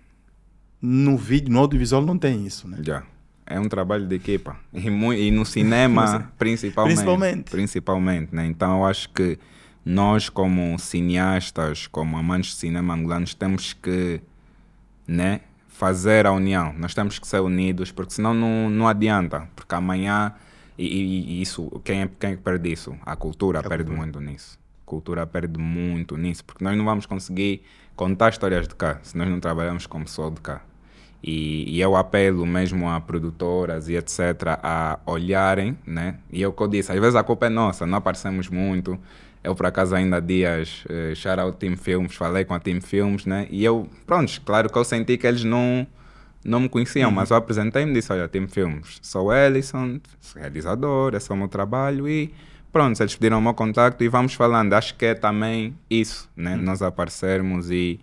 [0.82, 2.78] No vídeo, no audiovisual não tem isso, né?
[2.82, 3.02] Já.
[3.46, 4.56] É um trabalho de equipa.
[4.72, 6.94] E, e no cinema, principalmente.
[6.96, 7.50] Principalmente.
[7.50, 8.46] Principalmente, né?
[8.46, 9.38] Então, eu acho que
[9.84, 14.20] nós, como cineastas, como amantes de cinema angolanos, temos que
[15.06, 16.72] né, fazer a união.
[16.78, 19.48] Nós temos que ser unidos, porque senão não, não adianta.
[19.56, 20.32] Porque amanhã,
[20.78, 22.94] e, e- e isso, quem, é- quem é perde isso?
[23.04, 24.59] A cultura perde muito nisso.
[24.90, 27.62] Cultura perde muito nisso, porque nós não vamos conseguir
[27.94, 30.62] contar histórias de cá, se nós não trabalhamos com o pessoal de cá.
[31.22, 34.58] E, e eu apelo mesmo a produtoras e etc.
[34.60, 36.18] a olharem, né?
[36.32, 38.98] E é o que eu disse, às vezes a culpa é nossa, não aparecemos muito.
[39.44, 42.80] Eu, por acaso, ainda há dias, uh, shout out Team Films, falei com a Team
[42.80, 43.46] Films, né?
[43.48, 45.86] E eu, pronto, claro que eu senti que eles não,
[46.44, 50.00] não me conheciam, mas eu apresentei-me e disse, olha, Team Films, sou Ellison,
[50.34, 52.34] realizador, esse é o meu trabalho e
[52.72, 54.72] pronto, eles pediram o meu contacto e vamos falando.
[54.72, 56.56] Acho que é também isso, né?
[56.56, 58.00] Nós aparecermos e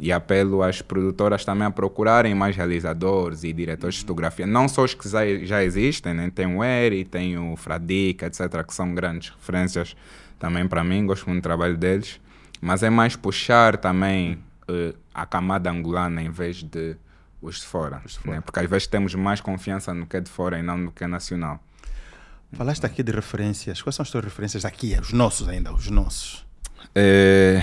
[0.00, 4.46] e apelo às produtoras também a procurarem mais realizadores e diretores de fotografia.
[4.46, 6.30] Não só os que já, já existem, né?
[6.32, 9.96] tem o Eri, tem o Fradica, etc., que são grandes referências
[10.38, 12.20] também para mim, gosto muito do trabalho deles.
[12.60, 14.38] Mas é mais puxar também
[14.68, 16.96] eh, a camada angolana em vez de
[17.40, 18.02] os de fora.
[18.24, 18.40] Né?
[18.40, 21.04] Porque às vezes temos mais confiança no que é de fora e não no que
[21.04, 21.62] é nacional.
[22.52, 23.82] Falaste aqui de referências.
[23.82, 24.96] Quais são as tuas referências aqui?
[25.00, 26.44] Os nossos ainda, os nossos.
[26.94, 27.62] É...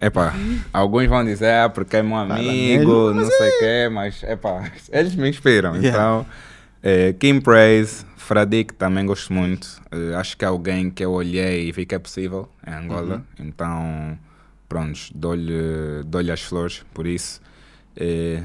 [0.00, 0.34] Epá,
[0.72, 5.14] alguns vão dizer, ah, porque é meu amigo, não sei o quê, mas epá, eles
[5.14, 5.76] me inspiram.
[5.76, 5.88] Yeah.
[5.88, 6.26] Então,
[6.82, 9.80] é, Kim Praise, Fradique também gosto muito.
[9.92, 13.24] É, acho que é alguém que eu olhei e vi que é possível em Angola.
[13.38, 14.18] Então,
[14.68, 17.40] pronto, dou-lhe dou as flores por isso.
[17.96, 18.42] É,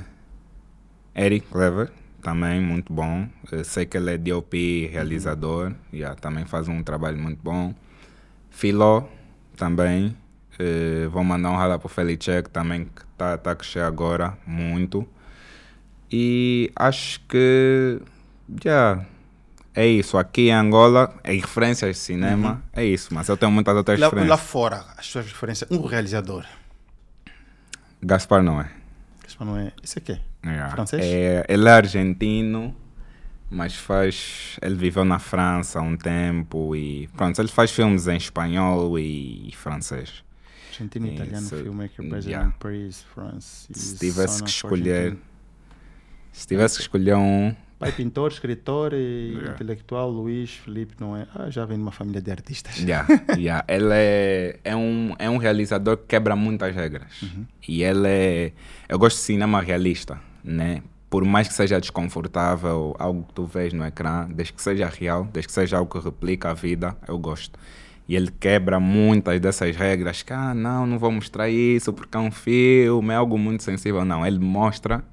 [1.15, 1.89] Eric Clever,
[2.27, 3.25] também muito bom.
[3.49, 7.73] É, sei que ele é DOP, realizador, yeah, também faz um trabalho muito bom.
[8.49, 9.03] Filó,
[9.55, 10.13] também.
[10.59, 15.07] Eh, vou mandar um rala pro Felicek também, que está tá a crescer agora muito.
[16.11, 18.01] E acho que
[18.61, 19.05] já
[19.73, 20.17] é isso.
[20.17, 23.13] Aqui em Angola, é referências de cinema, é isso.
[23.13, 24.29] Mas eu tenho muitas outras Lá, referências.
[24.29, 25.71] lá fora, as tuas referências.
[25.71, 26.45] Um realizador.
[28.03, 28.69] Gaspar não é.
[29.25, 29.71] Isso não é.
[30.45, 30.71] Yeah.
[30.71, 31.03] Francês?
[31.03, 32.75] É, ele é argentino,
[33.49, 34.57] mas faz.
[34.61, 37.07] Ele viveu na França há um tempo e.
[37.15, 40.23] Pronto, ele faz filmes em espanhol e francês.
[40.69, 42.09] Argentino, italiano, Isso, filmmaker, yeah.
[42.09, 43.67] president, Paris, France.
[43.73, 45.17] Se tivesse que escolher.
[46.31, 47.55] Se tivesse que escolher um.
[47.79, 49.51] Pai pintor, escritor e Yeah.
[49.53, 51.27] intelectual, Luís Felipe, não é?
[51.35, 52.77] Ah, já vem de uma família de artistas.
[52.79, 53.07] Yeah,
[53.37, 53.63] yeah.
[53.67, 57.23] Ele é, é, um, é um realizador que quebra muitas regras.
[57.67, 58.51] E ele é.
[58.89, 60.81] Eu gosto de cinema realista, né?
[61.09, 65.25] Por mais que seja desconfortável, algo que tu vês no ecrã, desde que seja real,
[65.31, 67.57] desde que seja algo que replica a vida, eu gosto.
[68.09, 72.19] E ele quebra muitas dessas regras, que, ah, não, não vou mostrar isso porque é
[72.19, 74.03] um filme, é algo muito sensível.
[74.03, 75.03] Não, ele mostra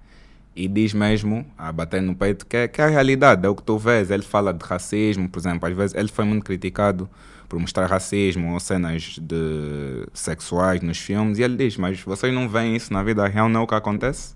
[0.56, 3.54] e diz mesmo, a bater no peito, que é, que é a realidade, é o
[3.54, 4.10] que tu vês.
[4.10, 7.08] Ele fala de racismo, por exemplo, às vezes ele foi muito criticado
[7.48, 12.48] por mostrar racismo ou cenas de sexuais nos filmes, e ele diz, mas vocês não
[12.48, 14.34] veem isso na vida real, não é o que acontece?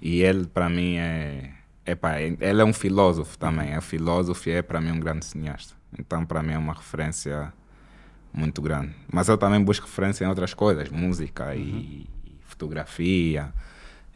[0.00, 1.50] E ele, para mim, é,
[1.84, 5.24] é pá, ele é um filósofo também, é filósofo e é para mim um grande
[5.24, 5.74] cineasta.
[5.98, 7.52] Então, para mim, é uma referência
[8.32, 8.92] muito grande.
[9.10, 12.06] Mas eu também busco referência em outras coisas, música e
[12.42, 13.52] fotografia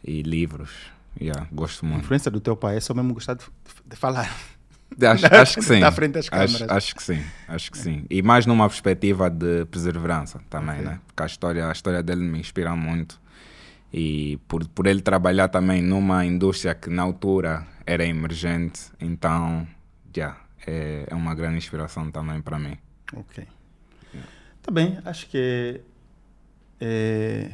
[0.03, 0.91] e livros.
[1.19, 2.03] Yeah, gosto A muito.
[2.03, 3.43] influência do teu pai é só mesmo gostar de,
[3.85, 4.33] de falar.
[5.01, 5.79] Acho, acho que sim.
[5.79, 6.77] Da frente das acho, câmaras.
[6.77, 8.05] acho que sim, acho que sim.
[8.09, 10.85] E mais numa perspectiva de perseverança também, Ok.
[10.85, 10.99] né?
[11.07, 13.19] Porque a história, a história dele me inspira muito.
[13.93, 19.67] E por, por ele trabalhar também numa indústria que na altura era emergente, então,
[20.15, 22.77] já, é, é uma grande inspiração também para mim.
[23.13, 23.45] Ok.
[24.61, 25.81] Tá bem, acho que
[26.79, 27.51] é,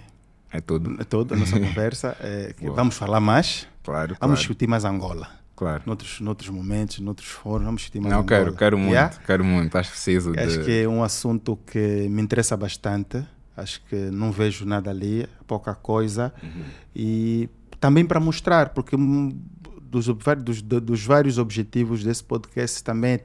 [0.52, 2.16] É tudo, é toda a nossa conversa.
[2.20, 3.68] É, que vamos falar mais.
[3.84, 4.36] claro, Vamos claro.
[4.36, 5.30] discutir mais Angola.
[5.56, 5.84] claro.
[5.86, 8.40] Noutros, noutros momentos, noutros fóruns, vamos discutir mais Não, Angola.
[8.46, 9.16] quero, quero muito, Yeah?
[9.26, 9.78] quero muito.
[9.78, 10.40] Acho preciso de...
[10.40, 13.26] Acho que é um assunto que me interessa bastante.
[13.56, 16.32] Acho que não vejo nada ali, pouca coisa.
[16.44, 16.64] Uhum.
[16.96, 18.96] E também para mostrar, porque
[19.82, 20.06] dos,
[20.44, 23.24] dos, do- dos vários objetivos desse podcast também é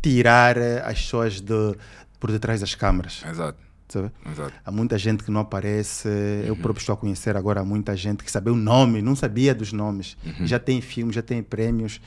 [0.00, 1.74] tirar eh, as pessoas de,
[2.20, 3.24] por detrás das câmaras.
[3.28, 3.58] Exato,
[3.88, 4.10] sabe?
[4.30, 4.52] exato.
[4.64, 6.08] Há muita gente que não aparece.
[6.46, 6.60] Eu Uhum.
[6.60, 10.16] próprio estou a conhecer agora muita gente que sabia o nome, não sabia dos nomes.
[10.24, 10.46] Uhum.
[10.46, 12.00] Já tem filmes, já tem prêmios.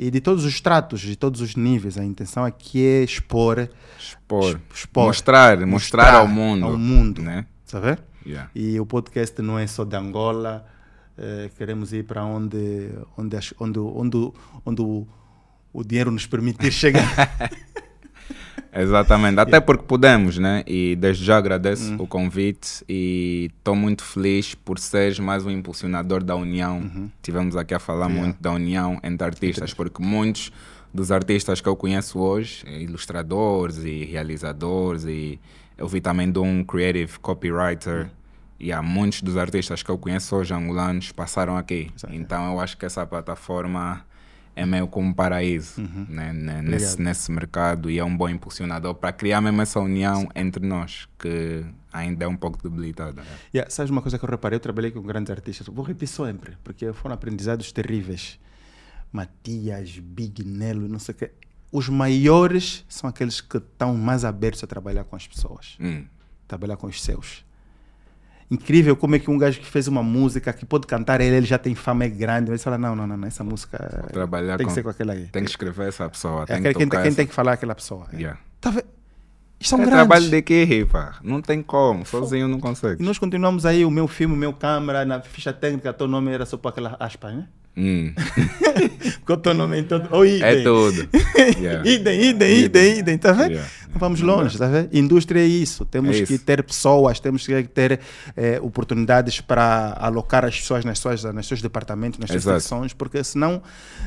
[0.00, 1.98] e de todos os tratos, de todos os níveis.
[1.98, 3.68] A intenção aqui é expor,
[3.98, 4.60] Expor.
[4.72, 6.64] expor Mostrar, mostrar, ao mundo.
[6.66, 7.44] ao mundo, Né?
[7.64, 7.98] sabe?
[8.24, 8.48] Yeah.
[8.54, 10.64] E o podcast não é só de Angola.
[11.20, 14.32] eh, queremos ir para onde, onde, onde, onde,
[14.64, 15.04] onde o,
[15.72, 17.02] o dinheiro nos permitir chegar.
[18.72, 20.62] Exatamente, até porque podemos, né?
[20.66, 21.96] E desde já agradeço Hum.
[22.00, 26.78] o convite e estou muito feliz por seres mais um impulsionador da união.
[26.78, 27.10] Uhum.
[27.22, 30.52] Tivemos aqui a falar muito da união entre artistas, porque muitos
[30.92, 35.38] dos artistas que eu conheço hoje, eh, ilustradores e realizadores, e
[35.76, 38.04] eu vi também de um creative copywriter.
[38.04, 38.10] Uhum.
[38.60, 41.90] E há muitos dos artistas que eu conheço hoje, angolanos, passaram aqui.
[41.96, 42.14] Exato.
[42.14, 44.04] Então eu acho que essa plataforma
[44.58, 48.94] é meio como um paraíso né, né, nesse, nesse mercado e é um bom impulsionador
[48.94, 53.22] para criar mesmo essa união entre nós, que ainda é um pouco debilitada.
[53.54, 54.56] Yeah, sabes uma coisa que eu reparei?
[54.56, 55.66] Eu trabalhei com grandes artistas.
[55.68, 58.38] Vou repetir sempre, porque foram aprendizados terríveis.
[59.12, 61.30] Matias, Big Nelo, não sei o quê.
[61.70, 66.04] Os maiores são aqueles que estão mais abertos a trabalhar com as pessoas, Hum,
[66.46, 67.44] trabalhar com os seus.
[68.50, 71.46] Incrível como é que um gajo que fez uma música, que pode cantar ele, ele
[71.46, 73.78] já tem fama, é grande, mas fala, não, não, não, essa música
[74.12, 75.26] trabalhar tem que com- ser com aquela aí.
[75.26, 77.54] Tem que escrever essa pessoa, É tem que quem, quem essa- tem que falar é
[77.54, 78.06] aquela pessoa.
[78.14, 78.38] Yeah.
[78.60, 78.84] Tá ve-
[79.60, 79.98] São É grandes.
[79.98, 80.88] trabalho de equipe.
[81.22, 83.02] Não tem como, sozinho não E consegue.
[83.02, 86.46] nós continuamos aí, o meu filme, o meu câmera, na ficha técnica, teu nome era
[86.46, 87.48] só para aquela aspa, né?
[87.80, 88.12] Hum,
[89.20, 90.08] Porque o teu nome é todo.
[90.10, 90.42] Oh, idem.
[90.42, 91.08] é tudo.
[91.58, 91.88] Yeah.
[91.88, 93.52] idem, idem, idem, idem, tá vendo?
[93.52, 93.70] Yeah.
[93.92, 94.88] Não vamos longe, tá vendo?
[94.92, 95.84] Indústria é isso.
[95.84, 96.44] Temos É que isso.
[96.44, 98.00] ter pessoas, temos que ter
[98.36, 103.22] eh, oportunidades para alocar as pessoas nas suas, nos seus departamentos, nas suas secções, porque
[103.22, 103.62] senão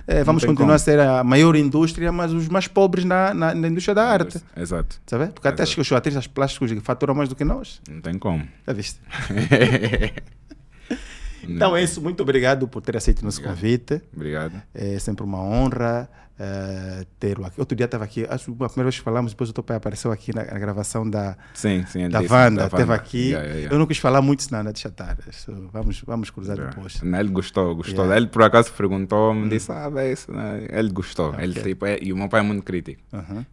[0.06, 0.76] eh, vamos continuar como.
[0.76, 4.38] a ser a maior indústria, mas os mais pobres na, na, na indústria da arte.
[4.56, 5.00] Exato.
[5.06, 5.32] Tá vendo?
[5.32, 7.82] Porque até acho que os artistas plásticos faturam mais do que nós.
[7.90, 8.46] Não tem como.
[8.68, 9.00] Já viste?
[11.48, 12.02] Então é isso.
[12.02, 14.02] Muito obrigado por ter aceito o nosso convite.
[14.16, 14.62] Obrigado.
[14.74, 17.60] É sempre uma honra eh, ter-o aqui.
[17.60, 19.78] Outro dia estava aqui, acho que a primeira vez que falamos, depois o teu pai
[19.78, 22.02] apareceu aqui na, na gravação da, Sim, sim.
[22.04, 23.18] ele da Wanda, da esteve aqui.
[23.30, 23.76] Yeah, yeah, yeah.
[23.76, 25.18] Eu não quis falar muito, senão deixa estar.
[25.30, 27.00] Isso, Vamos, vamos cruzar depois.
[27.04, 28.06] Ele gostou, gostou.
[28.06, 28.14] Hum.
[28.14, 30.32] Ele por acaso perguntou-me, disse, ah, é isso.
[30.32, 30.66] né?
[30.72, 31.36] Ele gostou.
[31.40, 31.64] Ele, Ok.
[31.64, 33.02] tipo, é- e o meu pai é muito crítico.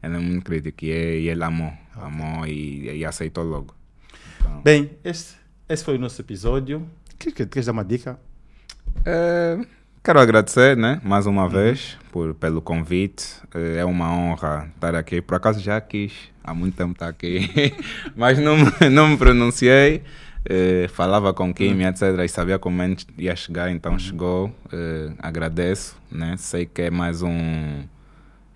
[0.03, 1.73] Ele é muito crítico e, é- e ele amou.
[1.95, 3.75] Amou e, e aceitou logo.
[4.41, 5.35] Então, Bem, este,
[5.69, 6.89] esse foi o nosso episódio.
[7.19, 8.19] Queres, queres dar uma dica?
[9.05, 9.59] é,
[10.03, 11.49] quero agradecer, né, mais uma Uhum.
[11.51, 13.25] vez por, pelo convite.
[13.55, 15.21] É é uma honra estar aqui.
[15.21, 16.13] Por acaso já quis
[16.43, 17.49] há muito tempo estar aqui,
[18.17, 20.03] mas não, me- não me pronunciei.
[20.51, 21.89] Eh, falava com Kim, Uhum.
[21.89, 22.03] etc.
[22.25, 22.81] E sabia como
[23.19, 24.55] ia chegar, então chegou.
[24.73, 26.37] Eh, agradeço, né?
[26.39, 27.83] Sei que é mais um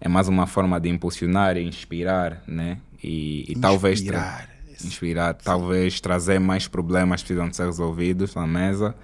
[0.00, 2.78] é mais uma forma de impulsionar e inspirar, né?
[3.02, 4.46] E, e talvez tra-
[4.84, 5.34] Inspirar.
[5.34, 8.94] Talvez trazer mais problemas que precisam ser resolvidos na mesa.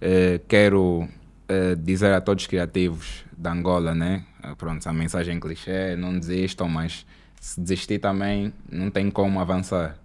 [0.00, 1.08] Eh, quero
[1.48, 4.24] eh, dizer a todos os criativos da Angola, né?
[4.42, 7.06] Eh, Pronto, a mensagem clichê, não desistam, mas
[7.40, 9.96] se desistir também não tem como avançar.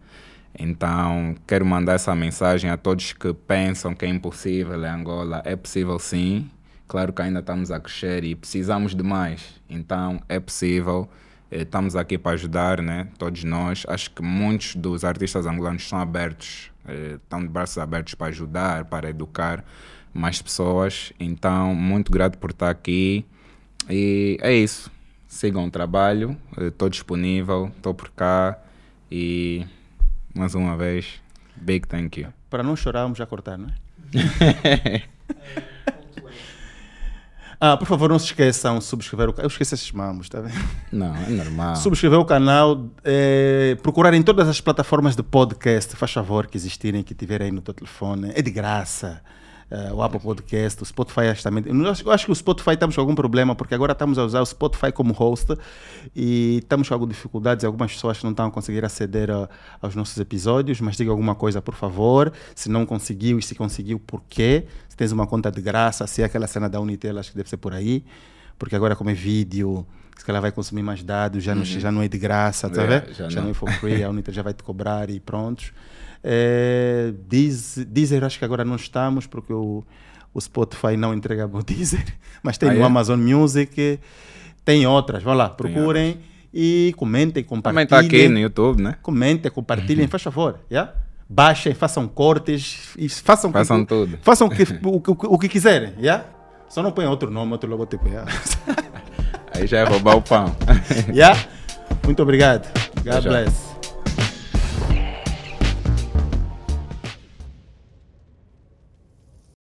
[0.57, 5.41] Então, quero mandar essa mensagem a todos que pensam que é impossível em Angola.
[5.45, 6.49] É possível sim.
[6.87, 9.61] Claro que ainda estamos a crescer e precisamos de mais.
[9.69, 11.09] Então, é possível.
[11.51, 13.07] Eh, Estamos aqui para ajudar, né?
[13.17, 13.85] Todos nós.
[13.87, 18.85] Acho que muitos dos artistas angolanos estão abertos, eh, estão de braços abertos para ajudar,
[18.85, 19.63] para educar
[20.13, 21.11] mais pessoas.
[21.19, 23.25] Então, muito grato por estar aqui.
[23.89, 24.89] E é isso.
[25.27, 26.37] Sigam o trabalho.
[26.57, 28.57] Estou disponível, estou por cá.
[29.11, 29.65] E
[30.33, 31.21] mais uma vez,
[31.55, 32.33] big thank you.
[32.49, 35.03] Para não chorarmos, já cortar, não é?
[37.63, 39.45] ah, por favor, não se esqueçam de subscrever o canal.
[39.45, 40.67] Eu esqueci esses mamos, tá vendo?
[40.91, 41.75] Não, é normal.
[41.75, 47.03] Subscrever o canal, eh, procurar em todas as plataformas de podcast, faz favor, que existirem,
[47.03, 48.31] que tiverem aí no teu telefone.
[48.33, 49.21] É de graça.
[49.73, 51.63] Eh, o Apple Podcast, o Spotify também.
[51.65, 54.25] Eu acho, eu acho que o Spotify estamos com algum problema, porque agora estamos a
[54.25, 55.55] usar o Spotify como host
[56.13, 57.63] e estamos com algumas dificuldades.
[57.63, 59.47] Algumas pessoas não estão a conseguir aceder a-
[59.81, 62.33] aos nossos episódios, mas diga alguma coisa, por favor.
[62.53, 64.65] Se não conseguiu e se conseguiu, por quê?
[64.89, 67.49] Se tens uma conta de graça, se é aquela cena da Unitel, acho que deve
[67.49, 68.03] ser por aí.
[68.59, 69.85] Porque agora, como é vídeo,
[70.17, 72.87] se calhar vai consumir mais dados, já, não, já não é de graça, tá É,
[72.87, 73.13] vendo?
[73.13, 73.45] já Já, não.
[73.45, 73.51] não.
[73.51, 75.71] é for free, a Unitel já vai te cobrar e prontos.
[76.23, 79.83] É, Deezer, Deezer, acho que agora não estamos, porque o,
[80.33, 82.05] o Spotify não entrega o Deezer,
[82.43, 82.83] mas tem Ah, no é?
[82.83, 83.99] Amazon Music,
[84.63, 86.19] tem outras, vá lá, procurem
[86.53, 87.83] e comentem, Também compartilhem.
[87.83, 88.95] está aqui no YouTube, né?
[89.01, 90.93] Comentem, compartilhem, faz favor, yeah?
[91.27, 92.89] baixem, façam cortes,
[93.23, 94.19] façam, Façam que, tudo.
[94.21, 96.25] façam que, o, o, o que quiserem, yeah?
[96.69, 98.07] só não ponham outro nome, outro logotipo.
[98.07, 98.31] Yeah?
[99.53, 100.55] Aí já é roubar o pão.
[101.13, 101.37] yeah?
[102.05, 102.67] Muito obrigado.
[103.03, 103.70] God bless.